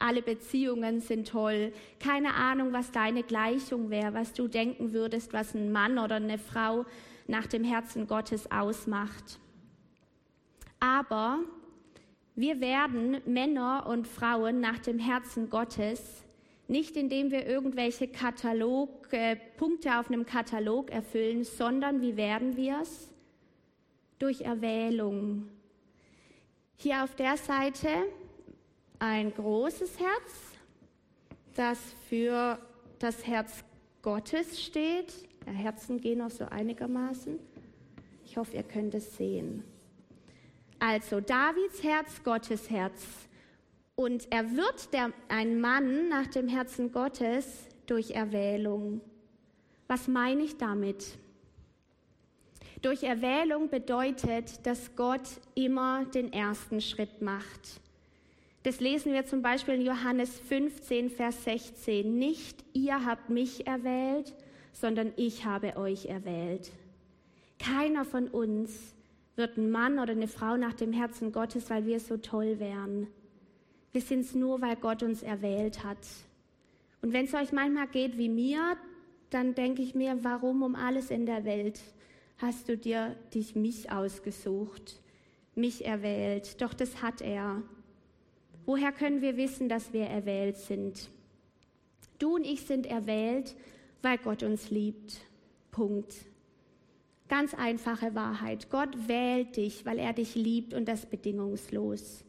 alle 0.00 0.20
Beziehungen 0.20 1.00
sind 1.00 1.28
toll. 1.28 1.72
Keine 2.00 2.34
Ahnung, 2.34 2.72
was 2.72 2.90
deine 2.90 3.22
Gleichung 3.22 3.90
wäre, 3.90 4.14
was 4.14 4.32
du 4.32 4.48
denken 4.48 4.92
würdest, 4.92 5.32
was 5.32 5.54
ein 5.54 5.70
Mann 5.70 5.96
oder 5.96 6.16
eine 6.16 6.38
Frau 6.38 6.86
nach 7.28 7.46
dem 7.46 7.62
Herzen 7.62 8.08
Gottes 8.08 8.50
ausmacht. 8.50 9.38
Aber 10.80 11.38
wir 12.34 12.60
werden 12.60 13.20
Männer 13.26 13.86
und 13.86 14.08
Frauen 14.08 14.60
nach 14.60 14.78
dem 14.78 14.98
Herzen 14.98 15.48
Gottes 15.48 16.24
nicht 16.68 16.96
indem 16.96 17.30
wir 17.30 17.46
irgendwelche 17.46 18.06
Katalog, 18.08 19.10
äh, 19.12 19.36
Punkte 19.56 19.98
auf 19.98 20.08
einem 20.08 20.26
Katalog 20.26 20.90
erfüllen, 20.90 21.42
sondern 21.42 22.02
wie 22.02 22.16
werden 22.16 22.56
wir 22.56 22.80
es? 22.82 23.10
Durch 24.18 24.42
Erwählung. 24.42 25.48
Hier 26.76 27.02
auf 27.02 27.14
der 27.16 27.38
Seite 27.38 27.88
ein 28.98 29.32
großes 29.32 29.98
Herz, 29.98 30.32
das 31.54 31.78
für 32.08 32.58
das 32.98 33.26
Herz 33.26 33.64
Gottes 34.02 34.62
steht. 34.62 35.27
Herzen 35.52 36.00
gehen 36.00 36.18
noch 36.18 36.30
so 36.30 36.44
einigermaßen. 36.44 37.38
Ich 38.24 38.36
hoffe, 38.36 38.56
ihr 38.56 38.62
könnt 38.62 38.94
es 38.94 39.16
sehen. 39.16 39.64
Also 40.78 41.20
Davids 41.20 41.82
Herz, 41.82 42.22
Gottes 42.22 42.70
Herz. 42.70 43.04
Und 43.96 44.28
er 44.30 44.56
wird 44.56 44.92
der, 44.92 45.12
ein 45.28 45.60
Mann 45.60 46.08
nach 46.08 46.26
dem 46.28 46.46
Herzen 46.46 46.92
Gottes 46.92 47.66
durch 47.86 48.12
Erwählung. 48.12 49.00
Was 49.88 50.06
meine 50.06 50.42
ich 50.42 50.56
damit? 50.56 51.18
Durch 52.82 53.02
Erwählung 53.02 53.70
bedeutet, 53.70 54.64
dass 54.66 54.94
Gott 54.94 55.28
immer 55.54 56.04
den 56.04 56.32
ersten 56.32 56.80
Schritt 56.80 57.22
macht. 57.22 57.80
Das 58.62 58.80
lesen 58.80 59.12
wir 59.12 59.24
zum 59.24 59.42
Beispiel 59.42 59.74
in 59.74 59.82
Johannes 59.82 60.38
15, 60.40 61.10
Vers 61.10 61.44
16. 61.44 62.18
Nicht 62.18 62.64
ihr 62.74 63.04
habt 63.04 63.30
mich 63.30 63.66
erwählt, 63.66 64.34
sondern 64.72 65.12
ich 65.16 65.44
habe 65.44 65.76
euch 65.76 66.06
erwählt. 66.06 66.70
Keiner 67.58 68.04
von 68.04 68.28
uns 68.28 68.94
wird 69.36 69.56
ein 69.56 69.70
Mann 69.70 69.98
oder 69.98 70.12
eine 70.12 70.28
Frau 70.28 70.56
nach 70.56 70.74
dem 70.74 70.92
Herzen 70.92 71.32
Gottes, 71.32 71.70
weil 71.70 71.86
wir 71.86 72.00
so 72.00 72.16
toll 72.16 72.58
wären. 72.58 73.06
Wir 73.92 74.00
sind 74.00 74.20
es 74.20 74.34
nur, 74.34 74.60
weil 74.60 74.76
Gott 74.76 75.02
uns 75.02 75.22
erwählt 75.22 75.84
hat. 75.84 76.06
Und 77.00 77.12
wenn 77.12 77.24
es 77.24 77.34
euch 77.34 77.52
manchmal 77.52 77.86
geht 77.88 78.18
wie 78.18 78.28
mir, 78.28 78.76
dann 79.30 79.54
denke 79.54 79.82
ich 79.82 79.94
mir, 79.94 80.18
warum 80.22 80.62
um 80.62 80.74
alles 80.74 81.10
in 81.10 81.26
der 81.26 81.44
Welt 81.44 81.80
hast 82.38 82.68
du 82.68 82.76
dir 82.76 83.16
dich 83.34 83.54
mich 83.54 83.90
ausgesucht, 83.90 85.00
mich 85.54 85.84
erwählt? 85.84 86.60
Doch 86.60 86.74
das 86.74 87.02
hat 87.02 87.20
er. 87.20 87.62
Woher 88.66 88.92
können 88.92 89.22
wir 89.22 89.36
wissen, 89.36 89.68
dass 89.68 89.92
wir 89.92 90.04
erwählt 90.04 90.56
sind? 90.56 91.10
Du 92.18 92.34
und 92.34 92.44
ich 92.44 92.62
sind 92.62 92.86
erwählt, 92.86 93.54
weil 94.02 94.18
Gott 94.18 94.42
uns 94.42 94.70
liebt. 94.70 95.20
Punkt. 95.70 96.14
Ganz 97.28 97.52
einfache 97.54 98.14
Wahrheit. 98.14 98.70
Gott 98.70 99.08
wählt 99.08 99.56
dich, 99.56 99.84
weil 99.84 99.98
er 99.98 100.12
dich 100.12 100.34
liebt 100.34 100.72
und 100.72 100.88
das 100.88 101.06
bedingungslos. 101.06 102.24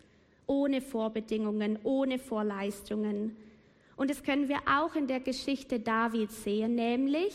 Ohne 0.46 0.82
Vorbedingungen, 0.82 1.80
ohne 1.84 2.20
Vorleistungen. 2.20 3.36
Und 3.96 4.10
das 4.10 4.24
können 4.24 4.50
wir 4.50 4.60
auch 4.68 4.96
in 4.96 5.08
der 5.08 5.20
Geschichte 5.20 5.80
Davids 5.80 6.44
sehen, 6.44 6.76
nämlich 6.76 7.34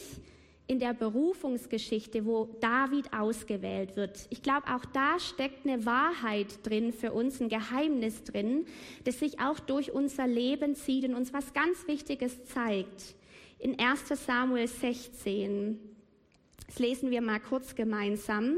in 0.66 0.78
der 0.78 0.94
Berufungsgeschichte, 0.94 2.24
wo 2.24 2.48
David 2.60 3.12
ausgewählt 3.12 3.96
wird. 3.96 4.26
Ich 4.30 4.42
glaube, 4.42 4.66
auch 4.74 4.84
da 4.86 5.18
steckt 5.18 5.66
eine 5.66 5.84
Wahrheit 5.84 6.66
drin 6.66 6.92
für 6.92 7.12
uns, 7.12 7.40
ein 7.40 7.50
Geheimnis 7.50 8.24
drin, 8.24 8.64
das 9.04 9.18
sich 9.18 9.40
auch 9.40 9.60
durch 9.60 9.92
unser 9.92 10.26
Leben 10.26 10.74
zieht 10.74 11.04
und 11.04 11.14
uns 11.14 11.34
was 11.34 11.52
ganz 11.52 11.86
Wichtiges 11.86 12.44
zeigt. 12.46 13.14
In 13.58 13.78
1 13.78 14.08
Samuel 14.26 14.66
16, 14.66 15.78
das 16.66 16.78
lesen 16.78 17.10
wir 17.10 17.22
mal 17.22 17.40
kurz 17.40 17.74
gemeinsam. 17.74 18.56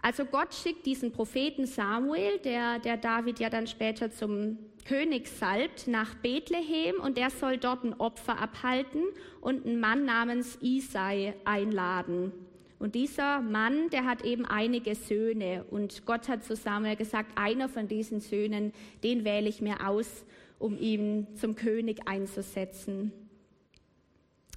Also 0.00 0.24
Gott 0.24 0.54
schickt 0.54 0.86
diesen 0.86 1.12
Propheten 1.12 1.66
Samuel, 1.66 2.38
der, 2.38 2.78
der 2.78 2.96
David 2.96 3.40
ja 3.40 3.50
dann 3.50 3.66
später 3.66 4.10
zum 4.10 4.58
König 4.84 5.28
salbt, 5.28 5.86
nach 5.86 6.14
Bethlehem 6.16 6.96
und 7.00 7.16
er 7.16 7.30
soll 7.30 7.56
dort 7.56 7.84
ein 7.84 7.94
Opfer 7.94 8.38
abhalten 8.38 9.02
und 9.40 9.64
einen 9.64 9.80
Mann 9.80 10.04
namens 10.04 10.58
Isai 10.60 11.34
einladen. 11.44 12.32
Und 12.78 12.94
dieser 12.94 13.40
Mann, 13.40 13.88
der 13.90 14.04
hat 14.04 14.24
eben 14.24 14.44
einige 14.44 14.94
Söhne 14.94 15.64
und 15.70 16.04
Gott 16.04 16.28
hat 16.28 16.44
zu 16.44 16.54
Samuel 16.54 16.96
gesagt, 16.96 17.32
einer 17.36 17.70
von 17.70 17.88
diesen 17.88 18.20
Söhnen, 18.20 18.74
den 19.02 19.24
wähle 19.24 19.48
ich 19.48 19.62
mir 19.62 19.88
aus, 19.88 20.26
um 20.58 20.78
ihn 20.78 21.28
zum 21.34 21.56
König 21.56 22.06
einzusetzen. 22.06 23.10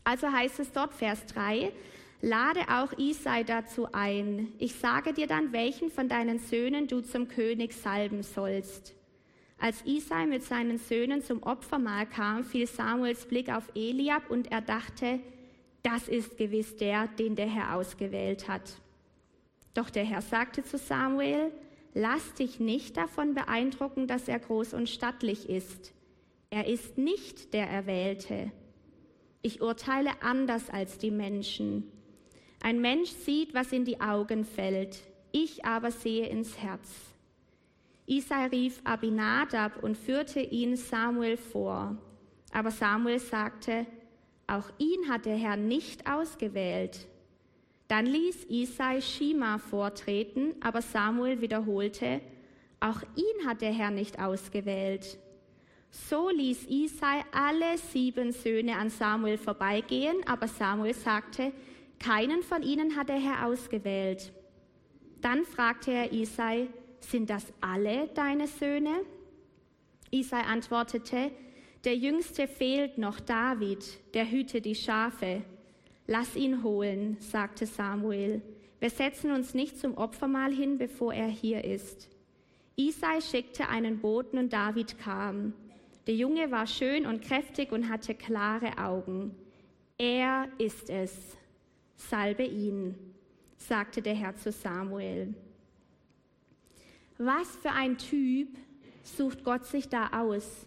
Also 0.07 0.31
heißt 0.31 0.61
es 0.61 0.71
dort, 0.71 0.93
Vers 0.93 1.25
3, 1.25 1.69
lade 2.21 2.61
auch 2.69 2.97
Isai 2.97 3.43
dazu 3.43 3.89
ein. 3.91 4.53
Ich 4.57 4.75
sage 4.75 5.11
dir 5.11 5.27
dann, 5.27 5.51
welchen 5.51 5.91
von 5.91 6.07
deinen 6.07 6.39
Söhnen 6.39 6.87
du 6.87 7.01
zum 7.01 7.27
König 7.27 7.73
salben 7.73 8.23
sollst. 8.23 8.95
Als 9.59 9.85
Isai 9.85 10.25
mit 10.25 10.45
seinen 10.45 10.77
Söhnen 10.77 11.21
zum 11.21 11.43
Opfermahl 11.43 12.05
kam, 12.05 12.45
fiel 12.45 12.67
Samuels 12.67 13.25
Blick 13.25 13.49
auf 13.49 13.69
Eliab 13.75 14.29
und 14.29 14.49
er 14.49 14.61
dachte, 14.61 15.19
das 15.83 16.07
ist 16.07 16.37
gewiss 16.37 16.77
der, 16.77 17.09
den 17.19 17.35
der 17.35 17.47
Herr 17.47 17.75
ausgewählt 17.75 18.47
hat. 18.47 18.77
Doch 19.73 19.89
der 19.89 20.05
Herr 20.05 20.21
sagte 20.21 20.63
zu 20.63 20.77
Samuel, 20.77 21.51
lass 21.93 22.33
dich 22.35 22.61
nicht 22.61 22.95
davon 22.95 23.33
beeindrucken, 23.33 24.07
dass 24.07 24.29
er 24.29 24.39
groß 24.39 24.73
und 24.73 24.87
stattlich 24.87 25.49
ist. 25.49 25.91
Er 26.49 26.65
ist 26.65 26.97
nicht 26.97 27.53
der 27.53 27.69
Erwählte. 27.69 28.53
Ich 29.47 29.61
urteile 29.61 30.09
anders 30.21 30.69
als 30.69 30.97
die 30.97 31.09
Menschen. 31.09 31.89
Ein 32.61 32.81
Mensch 32.81 33.11
sieht, 33.11 33.53
was 33.53 33.71
in 33.71 33.85
die 33.85 34.01
Augen 34.01 34.43
fällt, 34.43 35.01
ich 35.31 35.63
aber 35.63 35.89
sehe 35.89 36.27
ins 36.27 36.57
Herz. 36.57 36.89
Isai 38.07 38.47
rief 38.47 38.81
Abinadab 38.83 39.81
und 39.81 39.95
führte 39.95 40.41
ihn 40.41 40.75
Samuel 40.75 41.37
vor. 41.37 41.95
Aber 42.51 42.71
Samuel 42.71 43.19
sagte, 43.19 43.85
auch 44.47 44.69
ihn 44.79 45.07
hat 45.09 45.25
der 45.25 45.37
Herr 45.37 45.55
nicht 45.55 46.11
ausgewählt. 46.11 47.07
Dann 47.87 48.05
ließ 48.05 48.47
Isai 48.49 48.99
Shima 48.99 49.59
vortreten, 49.59 50.55
aber 50.59 50.81
Samuel 50.81 51.39
wiederholte, 51.39 52.19
auch 52.81 53.01
ihn 53.15 53.47
hat 53.47 53.61
der 53.61 53.71
Herr 53.71 53.91
nicht 53.91 54.19
ausgewählt. 54.19 55.17
So 56.05 56.29
ließ 56.29 56.67
Isai 56.69 57.23
alle 57.31 57.77
sieben 57.77 58.31
Söhne 58.31 58.77
an 58.77 58.89
Samuel 58.89 59.37
vorbeigehen, 59.37 60.15
aber 60.25 60.47
Samuel 60.47 60.93
sagte, 60.93 61.51
keinen 61.99 62.43
von 62.43 62.61
ihnen 62.61 62.95
hat 62.95 63.09
der 63.09 63.19
Herr 63.19 63.45
ausgewählt. 63.47 64.31
Dann 65.21 65.43
fragte 65.43 65.91
er 65.91 66.13
Isai, 66.13 66.69
sind 66.99 67.29
das 67.29 67.51
alle 67.59 68.07
deine 68.13 68.47
Söhne? 68.47 69.01
Isai 70.11 70.43
antwortete, 70.43 71.31
der 71.83 71.97
Jüngste 71.97 72.47
fehlt 72.47 72.97
noch, 72.97 73.19
David, 73.19 73.83
der 74.13 74.29
hüte 74.29 74.61
die 74.61 74.75
Schafe. 74.75 75.41
Lass 76.05 76.35
ihn 76.35 76.63
holen, 76.63 77.17
sagte 77.19 77.65
Samuel. 77.65 78.41
Wir 78.79 78.91
setzen 78.91 79.31
uns 79.31 79.53
nicht 79.53 79.77
zum 79.79 79.97
Opfermahl 79.97 80.53
hin, 80.53 80.77
bevor 80.77 81.13
er 81.13 81.27
hier 81.27 81.65
ist. 81.65 82.07
Isai 82.77 83.19
schickte 83.19 83.67
einen 83.67 83.99
Boten 83.99 84.37
und 84.37 84.53
David 84.53 84.99
kam. 84.99 85.53
Der 86.07 86.15
Junge 86.15 86.49
war 86.51 86.65
schön 86.65 87.05
und 87.05 87.21
kräftig 87.21 87.73
und 87.73 87.89
hatte 87.89 88.15
klare 88.15 88.77
Augen. 88.77 89.35
Er 89.97 90.47
ist 90.57 90.89
es. 90.89 91.13
Salbe 91.97 92.43
ihn, 92.43 92.95
sagte 93.57 94.01
der 94.01 94.15
Herr 94.15 94.35
zu 94.37 94.51
Samuel. 94.51 95.33
Was 97.17 97.57
für 97.57 97.71
ein 97.71 97.97
Typ 97.97 98.47
sucht 99.03 99.43
Gott 99.43 99.65
sich 99.65 99.89
da 99.89 100.21
aus? 100.21 100.65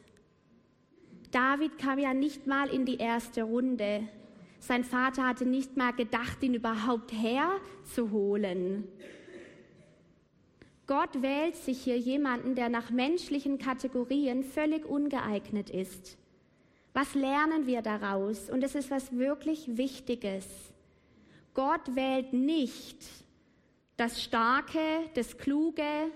David 1.30 1.78
kam 1.78 1.99
ja 1.99 2.12
nicht 2.12 2.47
mal 2.47 2.68
in 2.68 2.85
die 2.85 2.97
erste 2.97 3.44
Runde. 3.44 4.09
Sein 4.59 4.85
Vater 4.85 5.26
hatte 5.26 5.47
nicht 5.47 5.76
mal 5.76 5.92
gedacht, 5.92 6.42
ihn 6.42 6.54
überhaupt 6.54 7.12
herzuholen. 7.12 8.88
Gott 10.90 11.23
wählt 11.23 11.54
sich 11.54 11.85
hier 11.85 11.97
jemanden, 11.97 12.56
der 12.56 12.68
nach 12.68 12.90
menschlichen 12.90 13.59
Kategorien 13.59 14.42
völlig 14.42 14.85
ungeeignet 14.85 15.70
ist. 15.70 16.18
Was 16.94 17.14
lernen 17.14 17.68
wir 17.68 17.80
daraus? 17.80 18.50
Und 18.50 18.64
es 18.64 18.75
ist 18.75 18.90
was 18.90 19.16
wirklich 19.16 19.76
Wichtiges. 19.76 20.49
Gott 21.54 21.94
wählt 21.94 22.32
nicht 22.32 22.97
das 23.97 24.20
Starke, 24.20 24.80
das 25.14 25.38
Kluge, 25.38 26.11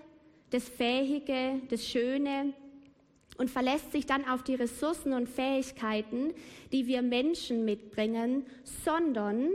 das 0.51 0.69
Fähige, 0.69 1.61
das 1.71 1.87
Schöne 1.87 2.53
und 3.39 3.51
verlässt 3.51 3.93
sich 3.93 4.07
dann 4.07 4.29
auf 4.29 4.43
die 4.43 4.57
Ressourcen 4.57 5.13
und 5.13 5.29
Fähigkeiten, 5.29 6.35
die 6.73 6.89
wir 6.89 7.03
Menschen 7.03 7.65
mitbringen, 7.65 8.45
sondern 8.65 9.51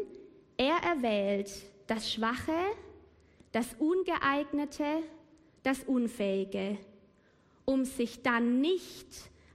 er 0.56 0.78
erwählt 0.78 1.52
das 1.88 2.10
Schwache, 2.10 2.54
das 3.52 3.76
Ungeeignete, 3.80 5.04
das 5.64 5.84
Unfähige, 5.84 6.78
um 7.66 7.86
sich 7.86 8.22
dann 8.22 8.62
nicht 8.62 9.08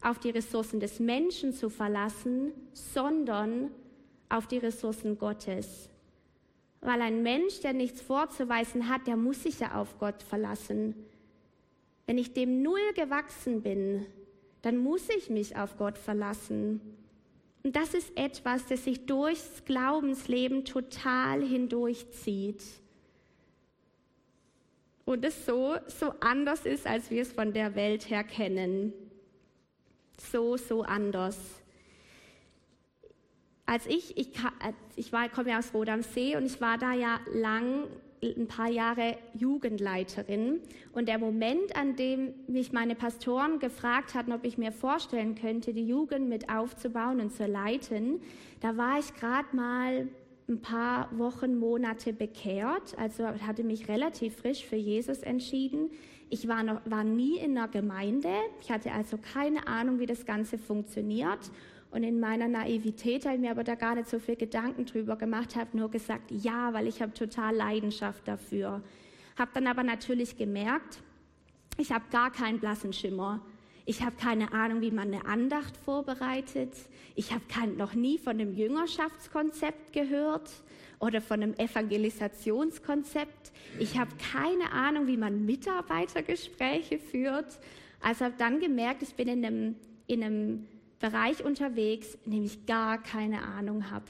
auf 0.02 0.18
die 0.18 0.30
Ressourcen 0.30 0.80
des 0.80 1.00
Menschen 1.00 1.52
zu 1.52 1.70
verlassen, 1.70 2.52
sondern 2.72 3.70
auf 4.28 4.46
die 4.46 4.58
Ressourcen 4.58 5.18
Gottes. 5.18 5.88
Weil 6.80 7.00
ein 7.00 7.22
Mensch, 7.22 7.60
der 7.60 7.72
nichts 7.72 8.02
vorzuweisen 8.02 8.88
hat, 8.88 9.06
der 9.06 9.16
muss 9.16 9.42
sich 9.42 9.60
ja 9.60 9.80
auf 9.80 9.98
Gott 9.98 10.22
verlassen. 10.22 10.94
Wenn 12.06 12.18
ich 12.18 12.34
dem 12.34 12.62
Null 12.62 12.92
gewachsen 12.94 13.62
bin, 13.62 14.04
dann 14.60 14.76
muss 14.76 15.08
ich 15.08 15.30
mich 15.30 15.56
auf 15.56 15.78
Gott 15.78 15.96
verlassen. 15.96 16.80
Und 17.62 17.74
das 17.76 17.94
ist 17.94 18.14
etwas, 18.16 18.66
das 18.66 18.84
sich 18.84 19.06
durchs 19.06 19.64
Glaubensleben 19.64 20.66
total 20.66 21.42
hindurchzieht. 21.42 22.62
Und 25.04 25.24
es 25.24 25.44
so, 25.44 25.76
so 25.86 26.14
anders 26.20 26.64
ist, 26.64 26.86
als 26.86 27.10
wir 27.10 27.22
es 27.22 27.32
von 27.32 27.52
der 27.52 27.74
Welt 27.74 28.08
her 28.08 28.24
kennen. 28.24 28.92
So, 30.16 30.56
so 30.56 30.82
anders. 30.82 31.38
Als 33.66 33.86
ich, 33.86 34.16
ich, 34.16 34.30
ich 34.96 35.12
war, 35.12 35.28
komme 35.28 35.50
ja 35.50 35.58
aus 35.58 35.72
Rot 35.74 35.88
am 35.88 36.02
See 36.02 36.36
und 36.36 36.46
ich 36.46 36.60
war 36.60 36.78
da 36.78 36.92
ja 36.92 37.20
lang 37.32 37.86
ein 38.22 38.46
paar 38.46 38.70
Jahre 38.70 39.18
Jugendleiterin. 39.34 40.60
Und 40.92 41.08
der 41.08 41.18
Moment, 41.18 41.76
an 41.76 41.96
dem 41.96 42.34
mich 42.46 42.72
meine 42.72 42.94
Pastoren 42.94 43.58
gefragt 43.58 44.14
hatten, 44.14 44.32
ob 44.32 44.44
ich 44.44 44.56
mir 44.56 44.72
vorstellen 44.72 45.34
könnte, 45.34 45.74
die 45.74 45.86
Jugend 45.86 46.28
mit 46.28 46.48
aufzubauen 46.48 47.20
und 47.20 47.32
zu 47.32 47.46
leiten, 47.46 48.20
da 48.60 48.76
war 48.76 48.98
ich 48.98 49.14
gerade 49.14 49.54
mal 49.54 50.08
ein 50.48 50.60
paar 50.60 51.08
Wochen, 51.18 51.58
Monate 51.58 52.12
bekehrt, 52.12 52.96
also 52.98 53.26
hatte 53.26 53.64
mich 53.64 53.88
relativ 53.88 54.36
frisch 54.36 54.64
für 54.64 54.76
Jesus 54.76 55.18
entschieden. 55.18 55.90
Ich 56.28 56.48
war, 56.48 56.62
noch, 56.62 56.80
war 56.84 57.04
nie 57.04 57.38
in 57.38 57.56
einer 57.56 57.68
Gemeinde, 57.68 58.30
ich 58.60 58.70
hatte 58.70 58.92
also 58.92 59.18
keine 59.18 59.66
Ahnung, 59.66 60.00
wie 60.00 60.06
das 60.06 60.26
Ganze 60.26 60.58
funktioniert 60.58 61.50
und 61.94 62.02
in 62.02 62.18
meiner 62.18 62.48
Naivität 62.48 63.24
habe 63.24 63.36
ich 63.36 63.40
mir 63.40 63.52
aber 63.52 63.62
da 63.62 63.76
gar 63.76 63.94
nicht 63.94 64.08
so 64.08 64.18
viel 64.18 64.34
Gedanken 64.34 64.84
drüber 64.84 65.14
gemacht, 65.14 65.54
habe 65.54 65.76
nur 65.76 65.88
gesagt, 65.92 66.28
ja, 66.32 66.72
weil 66.72 66.88
ich 66.88 67.00
habe 67.00 67.14
total 67.14 67.54
Leidenschaft 67.54 68.26
dafür. 68.26 68.82
Habe 69.38 69.50
dann 69.54 69.68
aber 69.68 69.84
natürlich 69.84 70.36
gemerkt, 70.36 70.98
ich 71.78 71.92
habe 71.92 72.04
gar 72.10 72.32
keinen 72.32 72.58
blassen 72.58 72.92
Schimmer. 72.92 73.42
Ich 73.86 74.02
habe 74.02 74.16
keine 74.16 74.52
Ahnung, 74.52 74.80
wie 74.80 74.90
man 74.90 75.12
eine 75.12 75.26
Andacht 75.26 75.76
vorbereitet. 75.76 76.72
Ich 77.14 77.32
habe 77.32 77.44
noch 77.76 77.94
nie 77.94 78.18
von 78.18 78.40
einem 78.40 78.54
Jüngerschaftskonzept 78.54 79.92
gehört 79.92 80.50
oder 81.00 81.20
von 81.20 81.42
einem 81.42 81.54
Evangelisationskonzept. 81.54 83.52
Ich 83.78 83.98
habe 83.98 84.10
keine 84.32 84.72
Ahnung, 84.72 85.06
wie 85.06 85.18
man 85.18 85.44
Mitarbeitergespräche 85.44 86.98
führt. 86.98 87.58
Also 88.00 88.24
habe 88.24 88.34
dann 88.38 88.58
gemerkt, 88.58 89.02
ich 89.02 89.14
bin 89.14 89.28
in 89.28 89.44
einem, 89.44 89.74
in 90.06 90.24
einem 90.24 90.66
Bereich 90.98 91.44
unterwegs, 91.44 92.16
in 92.24 92.32
dem 92.32 92.44
ich 92.44 92.64
gar 92.64 93.02
keine 93.02 93.42
Ahnung 93.42 93.90
habe. 93.90 94.06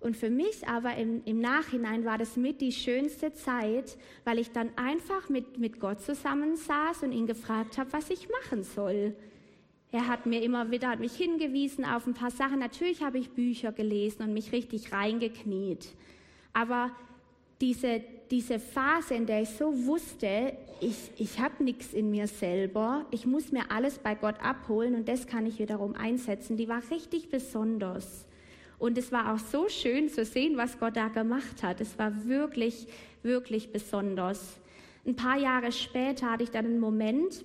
Und 0.00 0.16
für 0.16 0.30
mich 0.30 0.66
aber 0.66 0.96
im, 0.96 1.22
im, 1.26 1.40
Nachhinein 1.40 2.06
war 2.06 2.16
das 2.16 2.36
mit 2.36 2.62
die 2.62 2.72
schönste 2.72 3.34
Zeit, 3.34 3.98
weil 4.24 4.38
ich 4.38 4.50
dann 4.50 4.70
einfach 4.76 5.28
mit, 5.28 5.58
mit 5.58 5.78
Gott 5.78 6.00
zusammensaß 6.00 7.02
und 7.02 7.12
ihn 7.12 7.26
gefragt 7.26 7.76
habe, 7.76 7.92
was 7.92 8.08
ich 8.08 8.28
machen 8.42 8.64
soll. 8.64 9.14
Er 9.92 10.08
hat 10.08 10.24
mir 10.24 10.42
immer 10.42 10.70
wieder, 10.70 10.88
hat 10.88 11.00
mich 11.00 11.14
hingewiesen 11.14 11.84
auf 11.84 12.06
ein 12.06 12.14
paar 12.14 12.30
Sachen. 12.30 12.60
Natürlich 12.60 13.02
habe 13.02 13.18
ich 13.18 13.30
Bücher 13.30 13.72
gelesen 13.72 14.22
und 14.22 14.32
mich 14.32 14.52
richtig 14.52 14.92
reingekniet. 14.92 15.88
Aber 16.54 16.92
diese, 17.60 18.00
diese 18.30 18.58
Phase, 18.58 19.14
in 19.14 19.26
der 19.26 19.42
ich 19.42 19.50
so 19.50 19.86
wusste, 19.86 20.56
ich, 20.80 21.10
ich 21.18 21.40
habe 21.40 21.62
nichts 21.62 21.92
in 21.92 22.10
mir 22.10 22.26
selber, 22.26 23.04
ich 23.10 23.26
muss 23.26 23.52
mir 23.52 23.70
alles 23.70 23.98
bei 23.98 24.14
Gott 24.14 24.36
abholen 24.42 24.94
und 24.94 25.08
das 25.08 25.26
kann 25.26 25.44
ich 25.44 25.58
wiederum 25.58 25.94
einsetzen, 25.94 26.56
die 26.56 26.68
war 26.68 26.82
richtig 26.90 27.28
besonders. 27.28 28.26
Und 28.80 28.98
es 28.98 29.12
war 29.12 29.32
auch 29.32 29.38
so 29.38 29.68
schön 29.68 30.08
zu 30.08 30.24
sehen, 30.24 30.56
was 30.56 30.80
Gott 30.80 30.96
da 30.96 31.06
gemacht 31.06 31.62
hat. 31.62 31.80
Es 31.80 31.96
war 31.98 32.26
wirklich, 32.26 32.88
wirklich 33.22 33.70
besonders. 33.70 34.58
Ein 35.06 35.14
paar 35.14 35.38
Jahre 35.38 35.70
später 35.70 36.32
hatte 36.32 36.42
ich 36.42 36.50
dann 36.50 36.64
einen 36.64 36.80
Moment, 36.80 37.44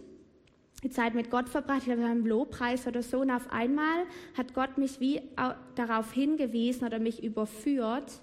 die 0.83 0.89
Zeit 0.89 1.13
mit 1.13 1.29
Gott 1.29 1.47
verbracht, 1.47 1.79
ich 1.79 1.85
glaube, 1.85 2.05
einen 2.05 2.25
Lobpreis 2.25 2.87
oder 2.87 3.03
so, 3.03 3.19
und 3.19 3.31
auf 3.31 3.51
einmal 3.51 4.05
hat 4.35 4.53
Gott 4.53 4.77
mich 4.77 4.99
wie 4.99 5.21
darauf 5.75 6.11
hingewiesen 6.11 6.87
oder 6.87 6.99
mich 6.99 7.23
überführt, 7.23 8.21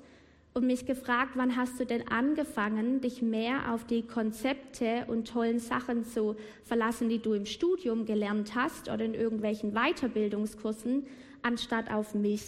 und 0.55 0.66
mich 0.66 0.85
gefragt, 0.85 1.33
wann 1.35 1.57
hast 1.57 1.81
du 1.81 1.87
denn 1.87 2.09
angefangen, 2.09 3.01
dich 3.01 3.22
mehr 3.22 3.72
auf 3.72 3.87
die 3.87 4.03
Konzepte 4.03 5.07
und 5.07 5.29
tollen 5.29 5.59
Sachen 5.59 6.05
zu 6.05 6.37
verlassen, 6.62 7.09
die 7.09 7.20
du 7.20 7.33
im 7.33 7.46
Studium 7.46 8.05
gelernt 8.05 8.55
hast 8.55 8.90
oder 8.90 9.05
in 9.05 9.14
irgendwelchen 9.14 9.72
Weiterbildungskursen, 9.72 11.07
anstatt 11.40 11.90
auf 11.90 12.14
mich. 12.14 12.42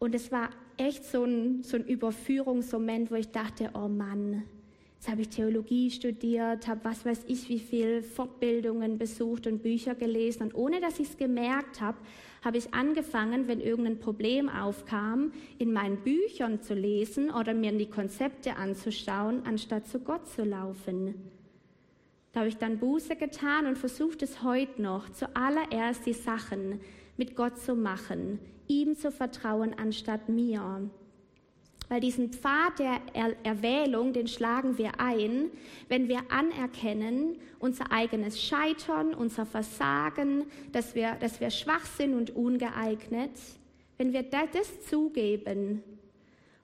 Und 0.00 0.14
es 0.14 0.32
war 0.32 0.48
echt 0.78 1.04
so 1.04 1.24
ein, 1.24 1.62
so 1.62 1.76
ein 1.76 1.84
Überführungsmoment, 1.84 3.10
wo 3.10 3.16
ich 3.16 3.28
dachte, 3.28 3.70
oh 3.74 3.86
Mann, 3.86 4.44
jetzt 4.94 5.10
habe 5.10 5.20
ich 5.20 5.28
Theologie 5.28 5.90
studiert, 5.90 6.66
habe 6.66 6.80
was 6.84 7.04
weiß 7.04 7.24
ich, 7.26 7.50
wie 7.50 7.58
viel 7.58 8.02
Fortbildungen 8.02 8.96
besucht 8.96 9.46
und 9.46 9.62
Bücher 9.62 9.94
gelesen. 9.94 10.44
Und 10.44 10.54
ohne 10.54 10.80
dass 10.80 10.98
ich 11.00 11.10
es 11.10 11.18
gemerkt 11.18 11.82
habe, 11.82 11.98
habe 12.42 12.56
ich 12.56 12.72
angefangen, 12.72 13.46
wenn 13.46 13.60
irgendein 13.60 13.98
Problem 13.98 14.48
aufkam, 14.48 15.32
in 15.58 15.70
meinen 15.70 15.98
Büchern 15.98 16.62
zu 16.62 16.72
lesen 16.72 17.30
oder 17.30 17.52
mir 17.52 17.72
die 17.72 17.90
Konzepte 17.90 18.56
anzuschauen, 18.56 19.42
anstatt 19.44 19.86
zu 19.86 20.00
Gott 20.00 20.26
zu 20.30 20.44
laufen. 20.44 21.14
Da 22.32 22.40
habe 22.40 22.48
ich 22.48 22.56
dann 22.56 22.78
Buße 22.78 23.16
getan 23.16 23.66
und 23.66 23.76
versucht 23.76 24.22
es 24.22 24.42
heute 24.42 24.80
noch, 24.80 25.10
zuallererst 25.10 26.06
die 26.06 26.14
Sachen 26.14 26.80
mit 27.18 27.36
Gott 27.36 27.58
zu 27.58 27.74
machen, 27.74 28.38
ihm 28.70 28.96
zu 28.96 29.10
vertrauen 29.10 29.74
anstatt 29.76 30.28
mir. 30.28 30.88
Weil 31.88 32.00
diesen 32.00 32.32
Pfad 32.32 32.78
der 32.78 33.00
er 33.14 33.34
Erwählung, 33.42 34.12
den 34.12 34.28
schlagen 34.28 34.78
wir 34.78 35.00
ein, 35.00 35.50
wenn 35.88 36.06
wir 36.06 36.20
anerkennen, 36.30 37.36
unser 37.58 37.90
eigenes 37.90 38.40
Scheitern, 38.40 39.12
unser 39.12 39.44
Versagen, 39.44 40.44
dass 40.70 40.94
wir, 40.94 41.16
dass 41.16 41.40
wir 41.40 41.50
schwach 41.50 41.84
sind 41.84 42.14
und 42.14 42.36
ungeeignet. 42.36 43.32
Wenn 43.98 44.12
wir 44.12 44.22
das 44.22 44.86
zugeben 44.88 45.82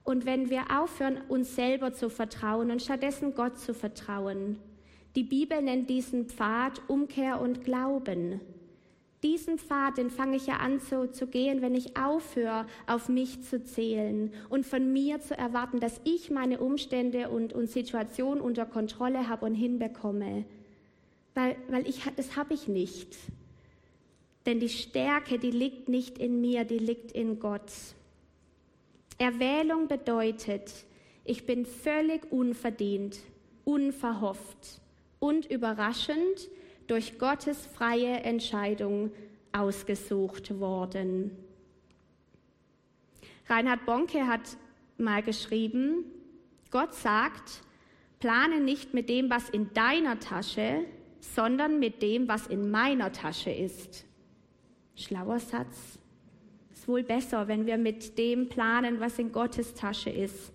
und 0.05 0.27
wenn 0.27 0.49
wir 0.49 0.63
aufhören, 0.81 1.21
uns 1.29 1.57
selber 1.57 1.93
zu 1.93 2.09
vertrauen 2.09 2.71
und 2.71 2.81
stattdessen 2.81 3.35
Gott 3.35 3.59
zu 3.59 3.75
vertrauen. 3.75 4.59
Die 5.17 5.25
Bibel 5.25 5.61
nennt 5.61 5.91
diesen 5.91 6.27
Pfad 6.27 6.81
Umkehr 6.87 7.41
und 7.41 7.65
Glauben. 7.65 8.41
Diesen 9.27 9.59
Pfad, 9.59 9.99
den 9.99 10.09
fange 10.09 10.37
ich 10.37 10.47
ja 10.47 10.59
an 10.59 10.79
zu, 10.79 11.11
zu 11.11 11.27
gehen, 11.27 11.61
wenn 11.61 11.75
ich 11.75 11.97
aufhöre, 11.97 12.65
auf 12.87 13.09
mich 13.09 13.43
zu 13.43 13.65
zählen 13.65 14.33
und 14.51 14.65
von 14.65 14.93
mir 14.93 15.21
zu 15.21 15.37
erwarten, 15.37 15.81
dass 15.81 16.01
ich 16.05 16.31
meine 16.31 16.61
Umstände 16.61 17.29
und, 17.29 17.53
und 17.53 17.69
Situationen 17.69 18.41
unter 18.41 18.67
Kontrolle 18.67 19.29
habe 19.29 19.45
und 19.47 19.57
hinbekomme. 19.57 20.45
Weil, 21.35 21.57
weil 21.69 21.89
ich, 21.89 22.03
das 22.15 22.37
habe 22.37 22.55
ich 22.55 22.69
nicht. 22.69 23.17
Denn 24.47 24.61
die 24.61 24.69
Stärke, 24.69 25.41
die 25.41 25.51
liegt 25.51 25.89
nicht 25.89 26.19
in 26.19 26.41
mir, 26.41 26.63
die 26.63 26.79
liegt 26.79 27.11
in 27.11 27.41
Gott. 27.41 27.73
Erwählung 29.19 29.89
bedeutet, 29.89 30.73
ich 31.25 31.47
bin 31.47 31.67
völlig 31.67 32.31
unverdient, 32.31 33.19
unverhofft 33.65 34.81
und 35.19 35.47
überraschend 35.47 36.49
durch 36.87 37.19
Gottes 37.19 37.67
freie 37.67 38.21
Entscheidung 38.21 39.13
ausgesucht 39.53 40.59
worden. 40.59 41.31
Reinhard 43.49 43.87
Bonke 43.87 44.27
hat 44.27 44.57
mal 44.99 45.23
geschrieben, 45.23 46.05
Gott 46.71 46.95
sagt, 46.95 47.63
plane 48.19 48.61
nicht 48.61 48.93
mit 48.93 49.09
dem, 49.09 49.31
was 49.31 49.49
in 49.49 49.73
deiner 49.73 50.19
Tasche, 50.19 50.85
sondern 51.21 51.79
mit 51.79 52.03
dem, 52.03 52.29
was 52.29 52.47
in 52.47 52.71
meiner 52.71 53.13
Tasche 53.13 53.51
ist. 53.51 54.05
Schlauer 54.95 55.39
Satz. 55.39 55.99
Ist 56.73 56.89
wohl 56.89 57.03
besser, 57.03 57.49
wenn 57.49 57.67
wir 57.67 57.79
mit 57.79 58.19
dem 58.19 58.49
planen, 58.49 59.01
was 59.01 59.19
in 59.19 59.33
Gottes 59.33 59.75
Tasche 59.75 60.11
ist, 60.11 60.53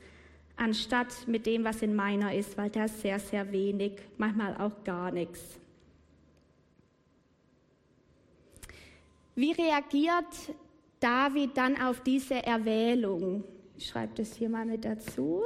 anstatt 0.55 1.27
mit 1.27 1.45
dem, 1.45 1.63
was 1.63 1.81
in 1.81 1.95
meiner 1.95 2.33
ist, 2.33 2.57
weil 2.57 2.69
da 2.69 2.85
ist 2.85 3.01
sehr, 3.01 3.19
sehr 3.19 3.51
wenig, 3.51 3.93
manchmal 4.17 4.55
auch 4.57 4.83
gar 4.83 5.11
nichts. 5.11 5.59
Wie 9.35 9.53
reagiert 9.53 10.55
David 10.99 11.55
dann 11.55 11.81
auf 11.81 12.01
diese 12.01 12.35
Erwählung? 12.45 13.43
Ich 13.77 13.87
schreibe 13.87 14.13
das 14.15 14.35
hier 14.35 14.49
mal 14.49 14.65
mit 14.65 14.83
dazu. 14.83 15.43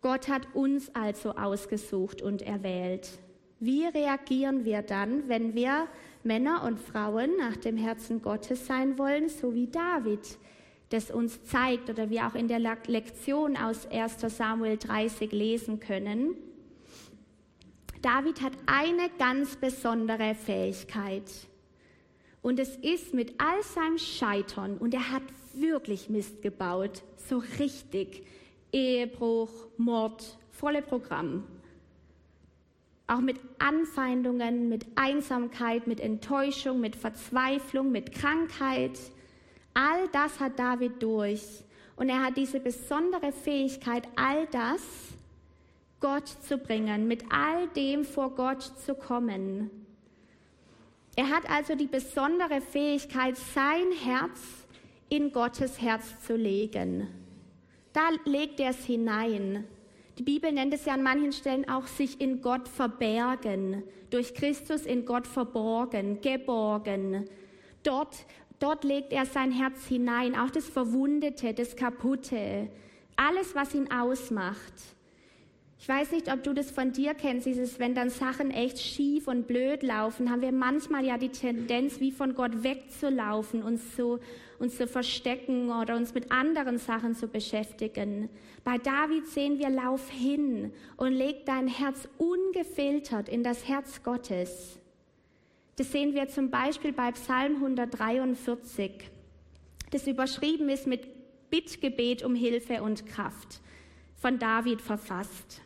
Gott 0.00 0.28
hat 0.28 0.54
uns 0.54 0.94
also 0.94 1.32
ausgesucht 1.32 2.22
und 2.22 2.42
erwählt. 2.42 3.10
Wie 3.60 3.84
reagieren 3.84 4.64
wir 4.64 4.82
dann, 4.82 5.28
wenn 5.28 5.54
wir 5.54 5.86
Männer 6.24 6.64
und 6.64 6.80
Frauen 6.80 7.36
nach 7.36 7.56
dem 7.56 7.76
Herzen 7.76 8.22
Gottes 8.22 8.66
sein 8.66 8.98
wollen, 8.98 9.28
so 9.28 9.54
wie 9.54 9.66
David 9.66 10.38
das 10.88 11.10
uns 11.10 11.42
zeigt 11.44 11.88
oder 11.88 12.10
wir 12.10 12.26
auch 12.26 12.34
in 12.34 12.48
der 12.48 12.58
Lektion 12.58 13.56
aus 13.56 13.86
1 13.86 14.20
Samuel 14.36 14.76
30 14.76 15.32
lesen 15.32 15.80
können? 15.80 16.36
David 18.02 18.42
hat 18.42 18.52
eine 18.66 19.08
ganz 19.16 19.54
besondere 19.54 20.34
Fähigkeit. 20.34 21.30
Und 22.42 22.58
es 22.58 22.76
ist 22.76 23.14
mit 23.14 23.40
all 23.40 23.62
seinem 23.62 23.98
Scheitern, 23.98 24.76
und 24.76 24.92
er 24.92 25.12
hat 25.12 25.22
wirklich 25.54 26.10
Mist 26.10 26.42
gebaut, 26.42 27.04
so 27.16 27.40
richtig, 27.60 28.26
Ehebruch, 28.72 29.50
Mord, 29.76 30.36
volle 30.50 30.82
Programm. 30.82 31.44
Auch 33.06 33.20
mit 33.20 33.38
Anfeindungen, 33.58 34.68
mit 34.68 34.86
Einsamkeit, 34.96 35.86
mit 35.86 36.00
Enttäuschung, 36.00 36.80
mit 36.80 36.96
Verzweiflung, 36.96 37.92
mit 37.92 38.12
Krankheit. 38.12 38.98
All 39.74 40.08
das 40.12 40.40
hat 40.40 40.58
David 40.58 41.00
durch. 41.02 41.62
Und 41.94 42.08
er 42.08 42.24
hat 42.24 42.36
diese 42.36 42.58
besondere 42.58 43.30
Fähigkeit, 43.30 44.08
all 44.16 44.46
das 44.46 44.82
Gott 46.02 46.28
zu 46.28 46.58
bringen, 46.58 47.08
mit 47.08 47.24
all 47.30 47.68
dem 47.68 48.04
vor 48.04 48.34
Gott 48.34 48.62
zu 48.62 48.94
kommen. 48.94 49.70
Er 51.16 51.30
hat 51.30 51.48
also 51.48 51.74
die 51.74 51.86
besondere 51.86 52.60
Fähigkeit, 52.60 53.36
sein 53.36 53.92
Herz 54.04 54.40
in 55.08 55.32
Gottes 55.32 55.80
Herz 55.80 56.26
zu 56.26 56.36
legen. 56.36 57.08
Da 57.92 58.10
legt 58.24 58.60
er 58.60 58.70
es 58.70 58.84
hinein. 58.84 59.64
Die 60.18 60.22
Bibel 60.22 60.52
nennt 60.52 60.74
es 60.74 60.86
ja 60.86 60.94
an 60.94 61.02
manchen 61.02 61.32
Stellen 61.32 61.68
auch 61.68 61.86
sich 61.86 62.20
in 62.20 62.42
Gott 62.42 62.68
verbergen, 62.68 63.82
durch 64.10 64.34
Christus 64.34 64.84
in 64.84 65.06
Gott 65.06 65.26
verborgen, 65.26 66.20
geborgen. 66.20 67.28
Dort, 67.82 68.26
dort 68.58 68.84
legt 68.84 69.12
er 69.12 69.26
sein 69.26 69.52
Herz 69.52 69.86
hinein, 69.86 70.34
auch 70.34 70.50
das 70.50 70.68
Verwundete, 70.68 71.54
das 71.54 71.76
Kaputte, 71.76 72.68
alles, 73.16 73.54
was 73.54 73.74
ihn 73.74 73.90
ausmacht. 73.92 74.74
Ich 75.82 75.88
weiß 75.88 76.12
nicht, 76.12 76.32
ob 76.32 76.44
du 76.44 76.54
das 76.54 76.70
von 76.70 76.92
dir 76.92 77.12
kennst, 77.12 77.44
dieses, 77.44 77.80
wenn 77.80 77.92
dann 77.92 78.08
Sachen 78.08 78.52
echt 78.52 78.78
schief 78.78 79.26
und 79.26 79.48
blöd 79.48 79.82
laufen, 79.82 80.30
haben 80.30 80.40
wir 80.40 80.52
manchmal 80.52 81.04
ja 81.04 81.18
die 81.18 81.30
Tendenz, 81.30 81.98
wie 81.98 82.12
von 82.12 82.36
Gott 82.36 82.62
wegzulaufen, 82.62 83.64
uns 83.64 83.96
zu, 83.96 84.20
uns 84.60 84.76
zu 84.76 84.86
verstecken 84.86 85.72
oder 85.72 85.96
uns 85.96 86.14
mit 86.14 86.30
anderen 86.30 86.78
Sachen 86.78 87.16
zu 87.16 87.26
beschäftigen. 87.26 88.28
Bei 88.62 88.78
David 88.78 89.26
sehen 89.26 89.58
wir, 89.58 89.70
lauf 89.70 90.08
hin 90.08 90.72
und 90.98 91.14
leg 91.14 91.46
dein 91.46 91.66
Herz 91.66 92.08
ungefiltert 92.16 93.28
in 93.28 93.42
das 93.42 93.66
Herz 93.66 94.04
Gottes. 94.04 94.78
Das 95.74 95.90
sehen 95.90 96.14
wir 96.14 96.28
zum 96.28 96.48
Beispiel 96.48 96.92
bei 96.92 97.10
Psalm 97.10 97.56
143, 97.56 99.10
das 99.90 100.06
überschrieben 100.06 100.68
ist 100.68 100.86
mit 100.86 101.08
Bittgebet 101.50 102.22
um 102.22 102.36
Hilfe 102.36 102.84
und 102.84 103.04
Kraft, 103.04 103.60
von 104.14 104.38
David 104.38 104.80
verfasst. 104.80 105.60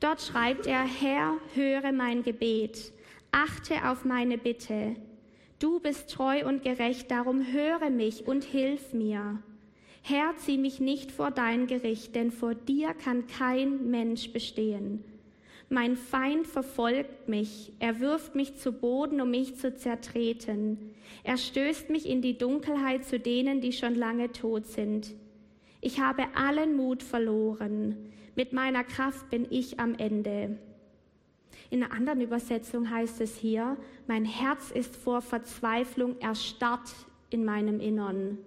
Dort 0.00 0.20
schreibt 0.20 0.66
er, 0.66 0.84
Herr, 0.84 1.34
höre 1.54 1.92
mein 1.92 2.22
Gebet, 2.22 2.92
achte 3.32 3.88
auf 3.88 4.04
meine 4.04 4.36
Bitte. 4.36 4.96
Du 5.58 5.80
bist 5.80 6.10
treu 6.10 6.46
und 6.46 6.62
gerecht, 6.62 7.10
darum 7.10 7.50
höre 7.50 7.88
mich 7.88 8.26
und 8.26 8.44
hilf 8.44 8.92
mir. 8.92 9.42
Herr, 10.02 10.36
zieh 10.36 10.58
mich 10.58 10.80
nicht 10.80 11.10
vor 11.10 11.30
dein 11.30 11.66
Gericht, 11.66 12.14
denn 12.14 12.30
vor 12.30 12.54
dir 12.54 12.92
kann 12.92 13.26
kein 13.26 13.90
Mensch 13.90 14.32
bestehen. 14.32 15.02
Mein 15.68 15.96
Feind 15.96 16.46
verfolgt 16.46 17.28
mich, 17.28 17.72
er 17.80 17.98
wirft 17.98 18.36
mich 18.36 18.56
zu 18.56 18.70
Boden, 18.72 19.20
um 19.20 19.30
mich 19.30 19.56
zu 19.56 19.74
zertreten. 19.74 20.94
Er 21.24 21.38
stößt 21.38 21.90
mich 21.90 22.08
in 22.08 22.22
die 22.22 22.38
Dunkelheit 22.38 23.04
zu 23.04 23.18
denen, 23.18 23.60
die 23.60 23.72
schon 23.72 23.96
lange 23.96 24.30
tot 24.30 24.66
sind. 24.66 25.12
Ich 25.80 25.98
habe 25.98 26.24
allen 26.36 26.76
Mut 26.76 27.02
verloren. 27.02 27.96
Mit 28.36 28.52
meiner 28.52 28.84
Kraft 28.84 29.30
bin 29.30 29.46
ich 29.50 29.80
am 29.80 29.94
Ende. 29.94 30.58
In 31.70 31.82
einer 31.82 31.92
anderen 31.92 32.20
Übersetzung 32.20 32.90
heißt 32.90 33.22
es 33.22 33.34
hier, 33.34 33.78
mein 34.06 34.26
Herz 34.26 34.70
ist 34.70 34.94
vor 34.94 35.22
Verzweiflung 35.22 36.20
erstarrt 36.20 36.94
in 37.30 37.46
meinem 37.46 37.80
Innern. 37.80 38.38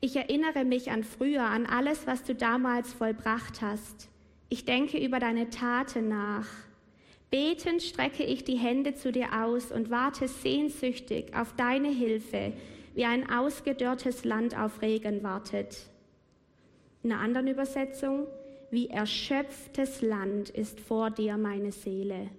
Ich 0.00 0.16
erinnere 0.16 0.64
mich 0.64 0.90
an 0.90 1.04
früher, 1.04 1.44
an 1.44 1.66
alles, 1.66 2.06
was 2.06 2.24
du 2.24 2.34
damals 2.34 2.92
vollbracht 2.92 3.62
hast. 3.62 4.08
Ich 4.48 4.64
denke 4.64 4.98
über 4.98 5.20
deine 5.20 5.48
Taten 5.48 6.08
nach. 6.08 6.48
Betend 7.30 7.82
strecke 7.82 8.24
ich 8.24 8.44
die 8.44 8.58
Hände 8.58 8.94
zu 8.94 9.12
dir 9.12 9.44
aus 9.44 9.70
und 9.70 9.90
warte 9.90 10.26
sehnsüchtig 10.26 11.34
auf 11.34 11.54
deine 11.54 11.88
Hilfe, 11.88 12.52
wie 12.94 13.04
ein 13.04 13.30
ausgedörrtes 13.30 14.24
Land 14.24 14.58
auf 14.58 14.82
Regen 14.82 15.22
wartet. 15.22 15.88
In 17.06 17.12
einer 17.12 17.22
anderen 17.22 17.46
Übersetzung, 17.46 18.26
wie 18.72 18.88
erschöpftes 18.88 20.02
Land 20.02 20.50
ist 20.50 20.80
vor 20.80 21.08
dir 21.08 21.36
meine 21.36 21.70
Seele. 21.70 22.30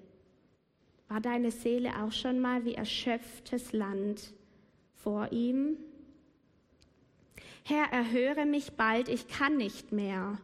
War 1.07 1.21
deine 1.21 1.51
Seele 1.51 1.91
auch 2.03 2.11
schon 2.11 2.41
mal 2.41 2.65
wie 2.65 2.73
erschöpftes 2.73 3.71
Land 3.71 4.33
vor 4.93 5.31
ihm? 5.31 5.77
Herr, 7.63 7.93
erhöre 7.93 8.45
mich 8.45 8.73
bald, 8.73 9.07
ich 9.07 9.29
kann 9.29 9.55
nicht 9.55 9.93
mehr. 9.93 10.37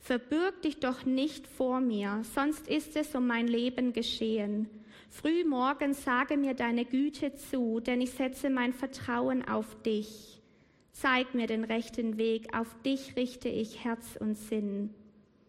Verbürg 0.00 0.62
dich 0.62 0.80
doch 0.80 1.04
nicht 1.04 1.46
vor 1.46 1.80
mir, 1.80 2.22
sonst 2.34 2.66
ist 2.66 2.96
es 2.96 3.14
um 3.14 3.28
mein 3.28 3.46
Leben 3.46 3.92
geschehen. 3.92 4.68
Früh 5.10 5.44
morgen 5.44 5.94
sage 5.94 6.36
mir 6.36 6.54
deine 6.54 6.84
Güte 6.84 7.36
zu, 7.36 7.78
denn 7.78 8.00
ich 8.00 8.10
setze 8.10 8.50
mein 8.50 8.72
Vertrauen 8.72 9.46
auf 9.46 9.80
dich. 9.84 10.39
Zeig 11.00 11.34
mir 11.34 11.46
den 11.46 11.64
rechten 11.64 12.18
Weg, 12.18 12.54
auf 12.54 12.76
dich 12.84 13.16
richte 13.16 13.48
ich 13.48 13.82
Herz 13.84 14.18
und 14.20 14.36
Sinn. 14.36 14.90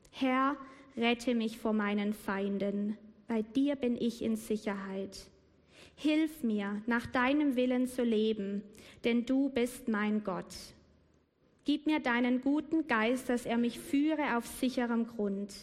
Herr, 0.09 0.55
rette 0.95 1.35
mich 1.35 1.57
vor 1.57 1.73
meinen 1.73 2.13
Feinden, 2.13 2.97
bei 3.27 3.41
dir 3.41 3.75
bin 3.75 3.97
ich 3.97 4.21
in 4.21 4.37
Sicherheit. 4.37 5.27
Hilf 5.95 6.41
mir, 6.41 6.81
nach 6.85 7.05
deinem 7.05 7.57
Willen 7.57 7.87
zu 7.87 8.01
leben, 8.01 8.63
denn 9.03 9.25
du 9.25 9.49
bist 9.49 9.89
mein 9.89 10.23
Gott. 10.23 10.55
Gib 11.65 11.85
mir 11.85 11.99
deinen 11.99 12.39
guten 12.39 12.87
Geist, 12.87 13.27
dass 13.27 13.45
er 13.45 13.57
mich 13.57 13.77
führe 13.77 14.37
auf 14.37 14.47
sicherem 14.47 15.05
Grund. 15.05 15.53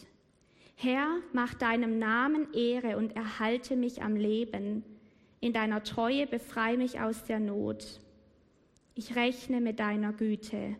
Herr, 0.75 1.17
mach 1.33 1.55
deinem 1.55 1.97
Namen 1.97 2.53
Ehre 2.53 2.95
und 2.95 3.15
erhalte 3.15 3.75
mich 3.75 4.03
am 4.03 4.15
Leben. 4.15 4.83
In 5.39 5.51
deiner 5.51 5.81
Treue 5.81 6.27
befreie 6.27 6.77
mich 6.77 6.99
aus 6.99 7.23
der 7.23 7.39
Not. 7.39 8.01
Ich 8.95 9.15
rechne 9.15 9.61
mit 9.61 9.79
deiner 9.79 10.13
Güte. 10.13 10.75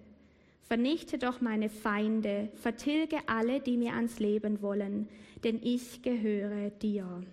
Vernichte 0.64 1.18
doch 1.18 1.42
meine 1.42 1.70
Feinde, 1.70 2.50
vertilge 2.56 3.18
alle, 3.28 3.60
die 3.60 3.78
mir 3.78 3.94
ans 3.94 4.20
Leben 4.20 4.62
wollen, 4.62 5.08
denn 5.44 5.60
ich 5.64 6.02
gehöre 6.02 6.70
dir. 6.70 7.24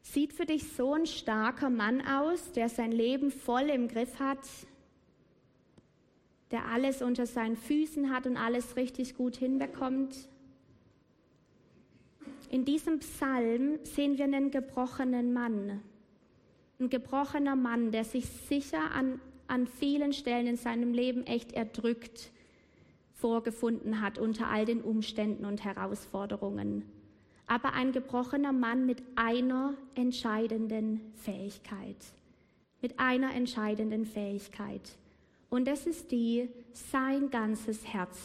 Sieht 0.00 0.32
für 0.32 0.46
dich 0.46 0.72
so 0.72 0.94
ein 0.94 1.04
starker 1.04 1.68
Mann 1.68 2.00
aus, 2.00 2.52
der 2.52 2.70
sein 2.70 2.92
Leben 2.92 3.30
voll 3.30 3.68
im 3.68 3.88
Griff 3.88 4.18
hat? 4.18 4.38
der 6.50 6.66
alles 6.66 7.02
unter 7.02 7.26
seinen 7.26 7.56
Füßen 7.56 8.10
hat 8.10 8.26
und 8.26 8.36
alles 8.36 8.76
richtig 8.76 9.16
gut 9.16 9.36
hinbekommt. 9.36 10.28
In 12.50 12.64
diesem 12.64 13.00
Psalm 13.00 13.78
sehen 13.82 14.16
wir 14.16 14.24
einen 14.24 14.50
gebrochenen 14.50 15.32
Mann. 15.32 15.82
Ein 16.80 16.90
gebrochener 16.90 17.56
Mann, 17.56 17.90
der 17.90 18.04
sich 18.04 18.26
sicher 18.26 18.92
an, 18.92 19.20
an 19.46 19.66
vielen 19.66 20.12
Stellen 20.12 20.46
in 20.46 20.56
seinem 20.56 20.92
Leben 20.92 21.26
echt 21.26 21.52
erdrückt 21.52 22.30
vorgefunden 23.18 24.00
hat 24.00 24.18
unter 24.18 24.48
all 24.48 24.64
den 24.64 24.80
Umständen 24.80 25.44
und 25.44 25.64
Herausforderungen. 25.64 26.84
Aber 27.46 27.72
ein 27.72 27.92
gebrochener 27.92 28.52
Mann 28.52 28.86
mit 28.86 29.02
einer 29.16 29.74
entscheidenden 29.94 31.00
Fähigkeit. 31.16 31.96
Mit 32.80 33.00
einer 33.00 33.34
entscheidenden 33.34 34.06
Fähigkeit. 34.06 34.96
Und 35.50 35.66
es 35.66 35.86
ist 35.86 36.12
die, 36.12 36.48
sein 36.72 37.30
ganzes 37.30 37.86
Herz 37.86 38.18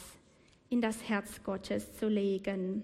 in 0.69 0.81
das 0.81 1.07
Herz 1.07 1.43
Gottes 1.43 1.97
zu 1.97 2.07
legen. 2.07 2.83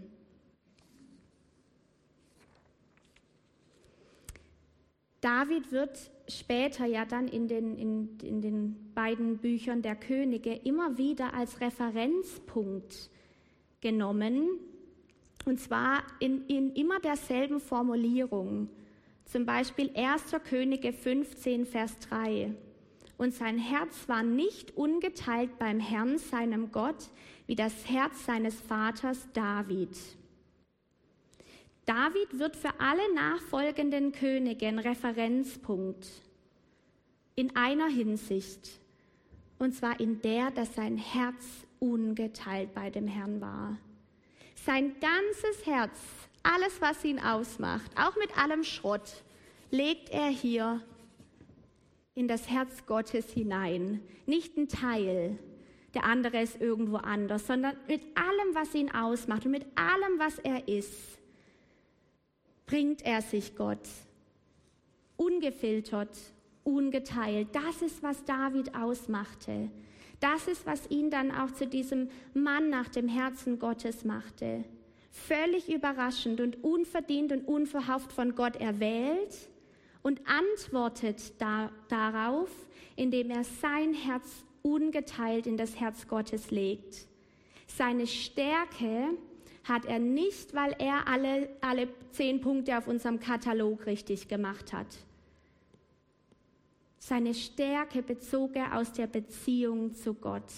David 5.21 5.71
wird 5.71 6.11
später 6.27 6.85
ja 6.85 7.05
dann 7.05 7.27
in 7.27 7.47
den, 7.47 7.77
in, 7.77 8.17
in 8.21 8.41
den 8.41 8.91
beiden 8.93 9.37
Büchern 9.37 9.81
der 9.81 9.95
Könige 9.95 10.53
immer 10.53 10.97
wieder 10.97 11.33
als 11.33 11.59
Referenzpunkt 11.59 13.09
genommen. 13.81 14.49
Und 15.45 15.59
zwar 15.59 16.03
in, 16.19 16.45
in 16.47 16.73
immer 16.73 16.99
derselben 16.99 17.59
Formulierung. 17.59 18.69
Zum 19.25 19.45
Beispiel 19.45 19.91
1. 19.95 20.23
Könige 20.43 20.93
15, 20.93 21.65
Vers 21.65 21.99
3. 21.99 22.53
Und 23.17 23.33
sein 23.33 23.57
Herz 23.57 24.07
war 24.07 24.23
nicht 24.23 24.77
ungeteilt 24.77 25.59
beim 25.59 25.79
Herrn, 25.79 26.17
seinem 26.17 26.71
Gott, 26.71 27.09
wie 27.47 27.55
das 27.55 27.89
Herz 27.89 28.25
seines 28.25 28.59
Vaters 28.61 29.27
David. 29.33 29.97
David 31.89 32.37
wird 32.37 32.55
für 32.55 32.79
alle 32.79 33.15
nachfolgenden 33.15 34.11
Könige 34.11 34.67
ein 34.67 34.77
Referenzpunkt 34.77 36.07
in 37.33 37.55
einer 37.55 37.87
Hinsicht, 37.87 38.79
und 39.57 39.73
zwar 39.73 39.99
in 39.99 40.21
der, 40.21 40.51
dass 40.51 40.75
sein 40.75 40.97
Herz 40.97 41.65
ungeteilt 41.79 42.75
bei 42.75 42.91
dem 42.91 43.07
Herrn 43.07 43.41
war. 43.41 43.79
Sein 44.53 44.97
ganzes 44.99 45.65
Herz, 45.65 45.99
alles, 46.43 46.79
was 46.79 47.03
ihn 47.03 47.19
ausmacht, 47.19 47.89
auch 47.95 48.15
mit 48.17 48.37
allem 48.37 48.63
Schrott, 48.63 49.23
legt 49.71 50.11
er 50.11 50.27
hier 50.27 50.83
in 52.13 52.27
das 52.27 52.51
Herz 52.51 52.85
Gottes 52.85 53.31
hinein. 53.31 53.99
Nicht 54.27 54.55
ein 54.57 54.67
Teil, 54.67 55.39
der 55.95 56.03
andere 56.03 56.39
ist 56.39 56.61
irgendwo 56.61 56.97
anders, 56.97 57.47
sondern 57.47 57.75
mit 57.87 58.03
allem, 58.15 58.53
was 58.53 58.75
ihn 58.75 58.91
ausmacht 58.91 59.47
und 59.47 59.51
mit 59.53 59.65
allem, 59.75 60.19
was 60.19 60.37
er 60.37 60.67
ist 60.67 61.19
bringt 62.69 63.03
er 63.03 63.23
sich 63.23 63.55
Gott. 63.55 63.87
Ungefiltert, 65.17 66.15
ungeteilt. 66.63 67.47
Das 67.51 67.81
ist, 67.81 68.03
was 68.03 68.23
David 68.25 68.75
ausmachte. 68.75 69.71
Das 70.19 70.47
ist, 70.47 70.67
was 70.67 70.87
ihn 70.91 71.09
dann 71.09 71.31
auch 71.31 71.49
zu 71.49 71.65
diesem 71.65 72.09
Mann 72.35 72.69
nach 72.69 72.87
dem 72.89 73.07
Herzen 73.07 73.57
Gottes 73.57 74.05
machte. 74.05 74.63
Völlig 75.09 75.67
überraschend 75.67 76.41
und 76.41 76.63
unverdient 76.63 77.31
und 77.31 77.47
unverhofft 77.47 78.13
von 78.13 78.35
Gott 78.35 78.57
erwählt 78.57 79.49
und 80.03 80.21
antwortet 80.27 81.41
da, 81.41 81.71
darauf, 81.87 82.51
indem 82.95 83.31
er 83.31 83.45
sein 83.45 83.95
Herz 83.95 84.45
ungeteilt 84.61 85.47
in 85.47 85.57
das 85.57 85.79
Herz 85.79 86.07
Gottes 86.07 86.51
legt. 86.51 87.07
Seine 87.65 88.05
Stärke 88.05 89.17
hat 89.63 89.85
er 89.85 89.99
nicht, 89.99 90.53
weil 90.53 90.75
er 90.79 91.07
alle, 91.07 91.49
alle 91.61 91.87
zehn 92.11 92.41
Punkte 92.41 92.77
auf 92.77 92.87
unserem 92.87 93.19
Katalog 93.19 93.85
richtig 93.85 94.27
gemacht 94.27 94.73
hat. 94.73 94.87
Seine 96.97 97.33
Stärke 97.33 98.01
bezog 98.01 98.55
er 98.55 98.77
aus 98.77 98.91
der 98.91 99.07
Beziehung 99.07 99.93
zu 99.93 100.13
Gott. 100.13 100.51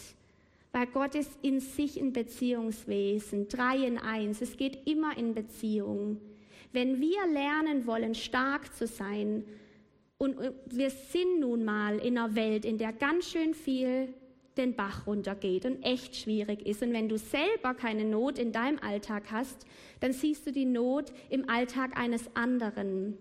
Weil 0.72 0.88
Gott 0.88 1.16
ist 1.16 1.32
in 1.42 1.60
sich 1.60 2.00
ein 2.00 2.14
Beziehungswesen, 2.14 3.48
drei 3.48 3.78
in 3.78 3.98
eins. 3.98 4.42
Es 4.42 4.56
geht 4.58 4.88
immer 4.88 5.18
in 5.18 5.34
Beziehung. 5.34 6.20
Wenn 6.72 7.02
wir 7.02 7.28
lernen 7.28 7.86
wollen, 7.86 8.16
stark 8.16 8.74
zu 8.76 8.88
sein, 8.88 9.44
und 10.18 10.38
wir 10.68 10.92
sind 10.92 11.40
nun 11.40 11.66
mal 11.66 11.98
in 11.98 12.16
einer 12.16 12.36
Welt, 12.36 12.64
in 12.64 12.78
der 12.78 12.94
ganz 12.94 13.32
schön 13.32 13.56
viel 13.56 14.14
den 14.58 14.76
Bach 14.76 15.08
runtergeht 15.08 15.66
und 15.66 15.82
echt 15.84 16.16
schwierig 16.16 16.66
ist. 16.66 16.82
Und 16.82 16.94
wenn 16.94 17.10
du 17.10 17.18
selber 17.18 17.74
keine 17.74 18.06
Not 18.06 18.38
in 18.38 18.52
deinem 18.52 18.80
Alltag 18.80 19.32
hast, 19.32 19.66
dann 20.00 20.14
siehst 20.14 20.46
du 20.46 20.52
die 20.52 20.66
Not 20.66 21.12
im 21.30 21.50
Alltag 21.50 21.98
eines 21.98 22.36
anderen. 22.36 23.18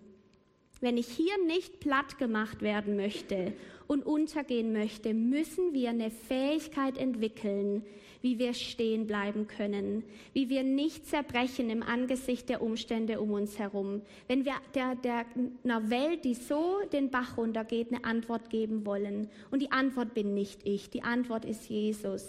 Wenn 0.81 0.97
ich 0.97 1.09
hier 1.09 1.37
nicht 1.47 1.81
platt 1.81 2.17
gemacht 2.19 2.63
werden 2.63 2.97
möchte 2.97 3.53
und 3.87 4.07
untergehen 4.07 4.73
möchte, 4.73 5.13
müssen 5.13 5.75
wir 5.75 5.91
eine 5.91 6.11
Fähigkeit 6.11 6.97
entwickeln, 6.97 7.85
wie 8.23 8.39
wir 8.39 8.55
stehen 8.55 9.07
bleiben 9.07 9.47
können, 9.47 10.05
wie 10.33 10.49
wir 10.49 10.63
nicht 10.63 11.07
zerbrechen 11.07 11.69
im 11.69 11.83
Angesicht 11.83 12.49
der 12.49 12.63
Umstände 12.63 13.21
um 13.21 13.31
uns 13.33 13.59
herum. 13.59 14.01
Wenn 14.27 14.45
wir 14.45 14.55
der, 14.75 14.95
der, 14.95 15.27
einer 15.65 15.91
Welt, 15.91 16.25
die 16.25 16.35
so 16.35 16.81
den 16.93 17.11
Bach 17.11 17.37
runtergeht, 17.37 17.93
eine 17.93 18.05
Antwort 18.05 18.49
geben 18.49 18.87
wollen. 18.87 19.29
Und 19.51 19.61
die 19.61 19.73
Antwort 19.73 20.15
bin 20.15 20.35
nicht 20.35 20.61
ich, 20.65 20.89
die 20.89 21.03
Antwort 21.03 21.45
ist 21.45 21.69
Jesus. 21.69 22.27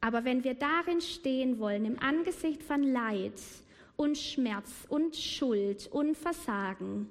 Aber 0.00 0.24
wenn 0.24 0.44
wir 0.44 0.54
darin 0.54 1.00
stehen 1.00 1.58
wollen, 1.58 1.84
im 1.84 1.98
Angesicht 1.98 2.62
von 2.62 2.82
Leid 2.82 3.40
und 3.96 4.16
Schmerz 4.16 4.70
und 4.88 5.16
Schuld 5.16 5.88
und 5.90 6.16
Versagen, 6.16 7.10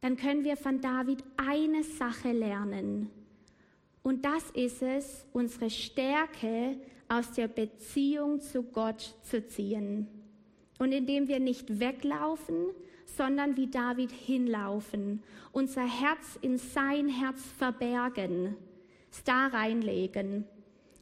dann 0.00 0.16
können 0.16 0.44
wir 0.44 0.56
von 0.56 0.80
David 0.80 1.24
eine 1.36 1.82
Sache 1.82 2.32
lernen. 2.32 3.10
Und 4.02 4.24
das 4.24 4.50
ist 4.52 4.82
es, 4.82 5.26
unsere 5.32 5.70
Stärke 5.70 6.78
aus 7.08 7.32
der 7.32 7.48
Beziehung 7.48 8.40
zu 8.40 8.62
Gott 8.62 9.14
zu 9.22 9.46
ziehen. 9.46 10.06
Und 10.78 10.92
indem 10.92 11.26
wir 11.26 11.40
nicht 11.40 11.80
weglaufen, 11.80 12.68
sondern 13.04 13.56
wie 13.56 13.66
David 13.66 14.12
hinlaufen, 14.12 15.22
unser 15.52 15.86
Herz 15.86 16.38
in 16.40 16.58
sein 16.58 17.08
Herz 17.08 17.42
verbergen, 17.58 18.56
es 19.10 19.24
da 19.24 19.48
reinlegen. 19.48 20.44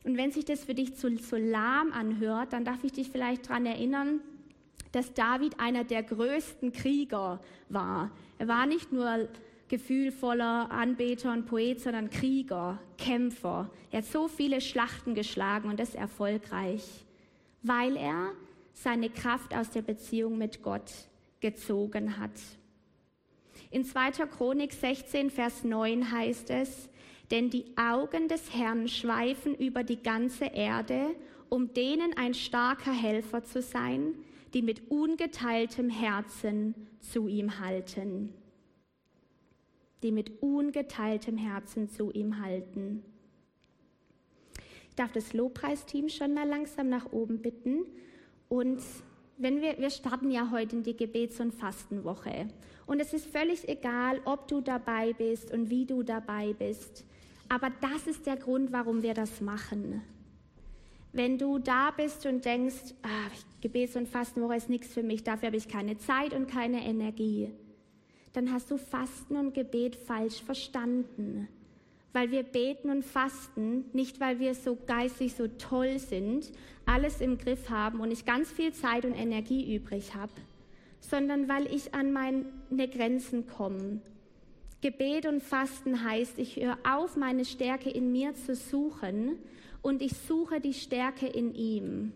Und 0.04 0.16
wenn 0.16 0.30
sich 0.30 0.44
das 0.44 0.64
für 0.64 0.74
dich 0.74 0.94
zu, 0.94 1.14
zu 1.16 1.36
lahm 1.36 1.92
anhört, 1.92 2.52
dann 2.52 2.64
darf 2.64 2.82
ich 2.84 2.92
dich 2.92 3.10
vielleicht 3.10 3.50
daran 3.50 3.66
erinnern, 3.66 4.20
dass 4.92 5.14
David 5.14 5.58
einer 5.60 5.84
der 5.84 6.02
größten 6.02 6.72
Krieger 6.72 7.40
war. 7.68 8.10
Er 8.38 8.48
war 8.48 8.66
nicht 8.66 8.92
nur 8.92 9.28
gefühlvoller 9.68 10.70
Anbeter 10.70 11.32
und 11.32 11.46
Poet, 11.46 11.80
sondern 11.80 12.10
Krieger, 12.10 12.78
Kämpfer. 12.98 13.70
Er 13.90 13.98
hat 13.98 14.06
so 14.06 14.28
viele 14.28 14.60
Schlachten 14.60 15.14
geschlagen 15.14 15.68
und 15.68 15.80
das 15.80 15.94
erfolgreich, 15.94 16.84
weil 17.62 17.96
er 17.96 18.32
seine 18.74 19.10
Kraft 19.10 19.54
aus 19.54 19.70
der 19.70 19.82
Beziehung 19.82 20.38
mit 20.38 20.62
Gott 20.62 20.92
gezogen 21.40 22.18
hat. 22.18 22.30
In 23.70 23.84
2. 23.84 24.26
Chronik 24.26 24.72
16, 24.72 25.30
Vers 25.30 25.64
9 25.64 26.12
heißt 26.12 26.50
es, 26.50 26.88
denn 27.30 27.50
die 27.50 27.64
Augen 27.76 28.28
des 28.28 28.54
Herrn 28.54 28.88
schweifen 28.88 29.54
über 29.54 29.82
die 29.82 30.02
ganze 30.02 30.46
Erde, 30.46 31.16
um 31.48 31.72
denen 31.74 32.16
ein 32.16 32.34
starker 32.34 32.92
Helfer 32.92 33.42
zu 33.42 33.60
sein, 33.60 34.14
die 34.56 34.62
mit 34.62 34.90
ungeteiltem 34.90 35.90
Herzen 35.90 36.74
zu 36.98 37.28
ihm 37.28 37.60
halten 37.60 38.32
die 40.02 40.12
mit 40.12 40.42
ungeteiltem 40.42 41.36
Herzen 41.36 41.88
zu 41.88 42.12
ihm 42.12 42.40
halten. 42.40 43.02
Ich 44.88 44.94
darf 44.94 45.12
das 45.12 45.32
Lobpreisteam 45.32 46.08
schon 46.08 46.34
mal 46.34 46.48
langsam 46.48 46.88
nach 46.88 47.12
oben 47.12 47.42
bitten. 47.42 47.84
Und 48.48 48.80
wenn 49.36 49.60
wir, 49.60 49.78
wir 49.78 49.90
starten 49.90 50.30
ja 50.30 50.50
heute 50.50 50.76
in 50.76 50.82
die 50.82 50.96
Gebets- 50.96 51.40
und 51.40 51.52
Fastenwoche. 51.52 52.48
Und 52.86 53.00
es 53.00 53.12
ist 53.12 53.26
völlig 53.26 53.68
egal, 53.68 54.20
ob 54.24 54.48
du 54.48 54.60
dabei 54.60 55.12
bist 55.12 55.52
und 55.52 55.70
wie 55.70 55.86
du 55.86 56.02
dabei 56.02 56.52
bist. 56.52 57.04
Aber 57.48 57.70
das 57.80 58.06
ist 58.06 58.26
der 58.26 58.36
Grund, 58.36 58.72
warum 58.72 59.02
wir 59.02 59.14
das 59.14 59.40
machen. 59.40 60.02
Wenn 61.16 61.38
du 61.38 61.58
da 61.58 61.92
bist 61.92 62.26
und 62.26 62.44
denkst, 62.44 62.92
ah, 63.02 63.30
Gebets- 63.62 63.96
und 63.96 64.06
Fastenwoche 64.06 64.56
ist 64.56 64.68
nichts 64.68 64.92
für 64.92 65.02
mich, 65.02 65.24
dafür 65.24 65.46
habe 65.46 65.56
ich 65.56 65.66
keine 65.66 65.96
Zeit 65.96 66.34
und 66.34 66.46
keine 66.46 66.84
Energie, 66.84 67.50
dann 68.34 68.52
hast 68.52 68.70
du 68.70 68.76
Fasten 68.76 69.38
und 69.38 69.54
Gebet 69.54 69.96
falsch 69.96 70.42
verstanden. 70.42 71.48
Weil 72.12 72.32
wir 72.32 72.42
beten 72.42 72.90
und 72.90 73.02
fasten, 73.02 73.86
nicht 73.94 74.20
weil 74.20 74.40
wir 74.40 74.54
so 74.54 74.76
geistig 74.86 75.34
so 75.34 75.48
toll 75.48 75.98
sind, 75.98 76.52
alles 76.84 77.22
im 77.22 77.38
Griff 77.38 77.70
haben 77.70 78.00
und 78.00 78.10
ich 78.10 78.26
ganz 78.26 78.52
viel 78.52 78.74
Zeit 78.74 79.06
und 79.06 79.14
Energie 79.14 79.74
übrig 79.74 80.14
habe, 80.14 80.32
sondern 81.00 81.48
weil 81.48 81.66
ich 81.74 81.94
an 81.94 82.12
meine 82.12 82.44
Grenzen 82.88 83.46
komme. 83.46 84.02
Gebet 84.82 85.24
und 85.24 85.42
Fasten 85.42 86.04
heißt, 86.04 86.38
ich 86.38 86.56
höre 86.56 86.76
auf, 86.86 87.16
meine 87.16 87.46
Stärke 87.46 87.88
in 87.88 88.12
mir 88.12 88.34
zu 88.34 88.54
suchen 88.54 89.38
und 89.82 90.02
ich 90.02 90.16
suche 90.16 90.60
die 90.60 90.74
Stärke 90.74 91.26
in 91.26 91.54
ihm. 91.54 92.12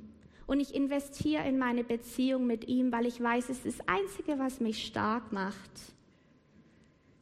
Und 0.47 0.61
ich 0.61 0.75
investiere 0.75 1.47
in 1.47 1.59
meine 1.59 1.85
Beziehung 1.85 2.47
mit 2.47 2.67
ihm, 2.67 2.91
weil 2.91 3.07
ich 3.07 3.23
weiß, 3.23 3.51
es 3.51 3.65
ist 3.65 3.79
das 3.79 3.89
Einzige, 3.89 4.39
was 4.39 4.61
mich 4.61 4.85
stark 4.85 5.33
macht. 5.33 5.71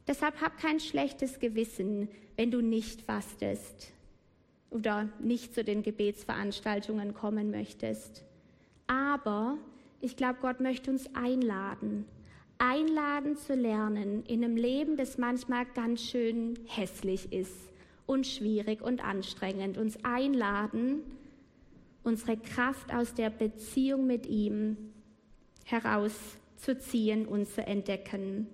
Deshalb 0.06 0.40
hab 0.40 0.56
kein 0.58 0.80
schlechtes 0.80 1.38
Gewissen, 1.38 2.08
wenn 2.36 2.50
du 2.50 2.62
nicht 2.62 3.02
fastest 3.02 3.92
oder 4.70 5.10
nicht 5.20 5.54
zu 5.54 5.62
den 5.62 5.82
Gebetsveranstaltungen 5.82 7.12
kommen 7.12 7.50
möchtest. 7.50 8.24
Aber 8.86 9.58
ich 10.00 10.16
glaube, 10.16 10.38
Gott 10.40 10.60
möchte 10.60 10.90
uns 10.90 11.14
einladen, 11.14 12.06
einladen 12.56 13.36
zu 13.36 13.54
lernen 13.54 14.24
in 14.24 14.42
einem 14.42 14.56
Leben, 14.56 14.96
das 14.96 15.18
manchmal 15.18 15.66
ganz 15.66 16.02
schön 16.02 16.58
hässlich 16.66 17.30
ist 17.30 17.68
und 18.08 18.26
schwierig 18.26 18.80
und 18.80 19.04
anstrengend, 19.04 19.76
uns 19.76 20.02
einladen, 20.02 21.02
unsere 22.02 22.38
Kraft 22.38 22.92
aus 22.92 23.12
der 23.12 23.28
Beziehung 23.28 24.06
mit 24.06 24.24
ihm 24.24 24.78
herauszuziehen 25.66 27.26
und 27.26 27.46
zu 27.46 27.64
entdecken. 27.66 28.46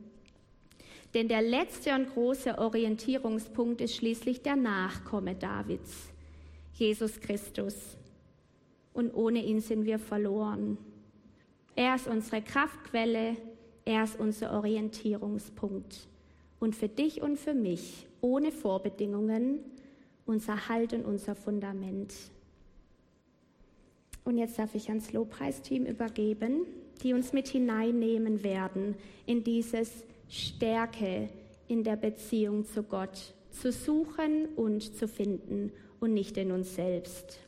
Denn 1.14 1.29
der 1.29 1.40
letzte 1.40 1.95
und 1.95 2.12
große 2.12 2.59
Orientierungspunkt 2.59 3.81
ist 3.81 3.95
schließlich 3.95 4.43
der 4.43 4.57
Nachkomme 4.57 5.37
Davids, 5.37 6.11
Jesus 6.73 7.21
Christus. 7.21 7.97
Und 8.93 9.14
ohne 9.14 9.45
ihn 9.45 9.61
sind 9.61 9.85
wir 9.85 10.01
verloren. 10.01 10.79
Er 11.77 11.95
ist 11.95 12.09
unsere 12.09 12.43
Kraftquelle, 12.43 13.37
er 13.85 14.03
ist 14.03 14.19
unser 14.19 14.53
Orientierungspunkt. 14.53 16.09
Und 16.59 16.75
für 16.75 16.88
dich 16.88 17.23
und 17.23 17.38
für 17.38 17.55
mich, 17.55 18.09
ohne 18.24 18.52
Vorbedingungen, 18.52 19.58
unser 20.24 20.70
Halt 20.70 20.94
und 20.94 21.04
unser 21.04 21.34
Fundament. 21.34 22.14
Und 24.24 24.38
jetzt 24.38 24.58
darf 24.58 24.74
ich 24.74 24.88
ans 24.88 25.12
Lobpreisteam 25.12 25.84
übergeben, 25.84 26.64
die 27.02 27.12
uns 27.12 27.34
mit 27.34 27.48
hineinnehmen 27.48 28.42
werden 28.42 28.94
in 29.26 29.44
dieses 29.44 30.04
Stärke 30.30 31.28
in 31.68 31.84
der 31.84 31.96
Beziehung 31.96 32.64
zu 32.64 32.82
Gott 32.82 33.34
zu 33.50 33.70
suchen 33.70 34.46
und 34.56 34.96
zu 34.96 35.06
finden 35.06 35.70
und 36.00 36.14
nicht 36.14 36.38
in 36.38 36.50
uns 36.50 36.74
selbst. 36.74 37.38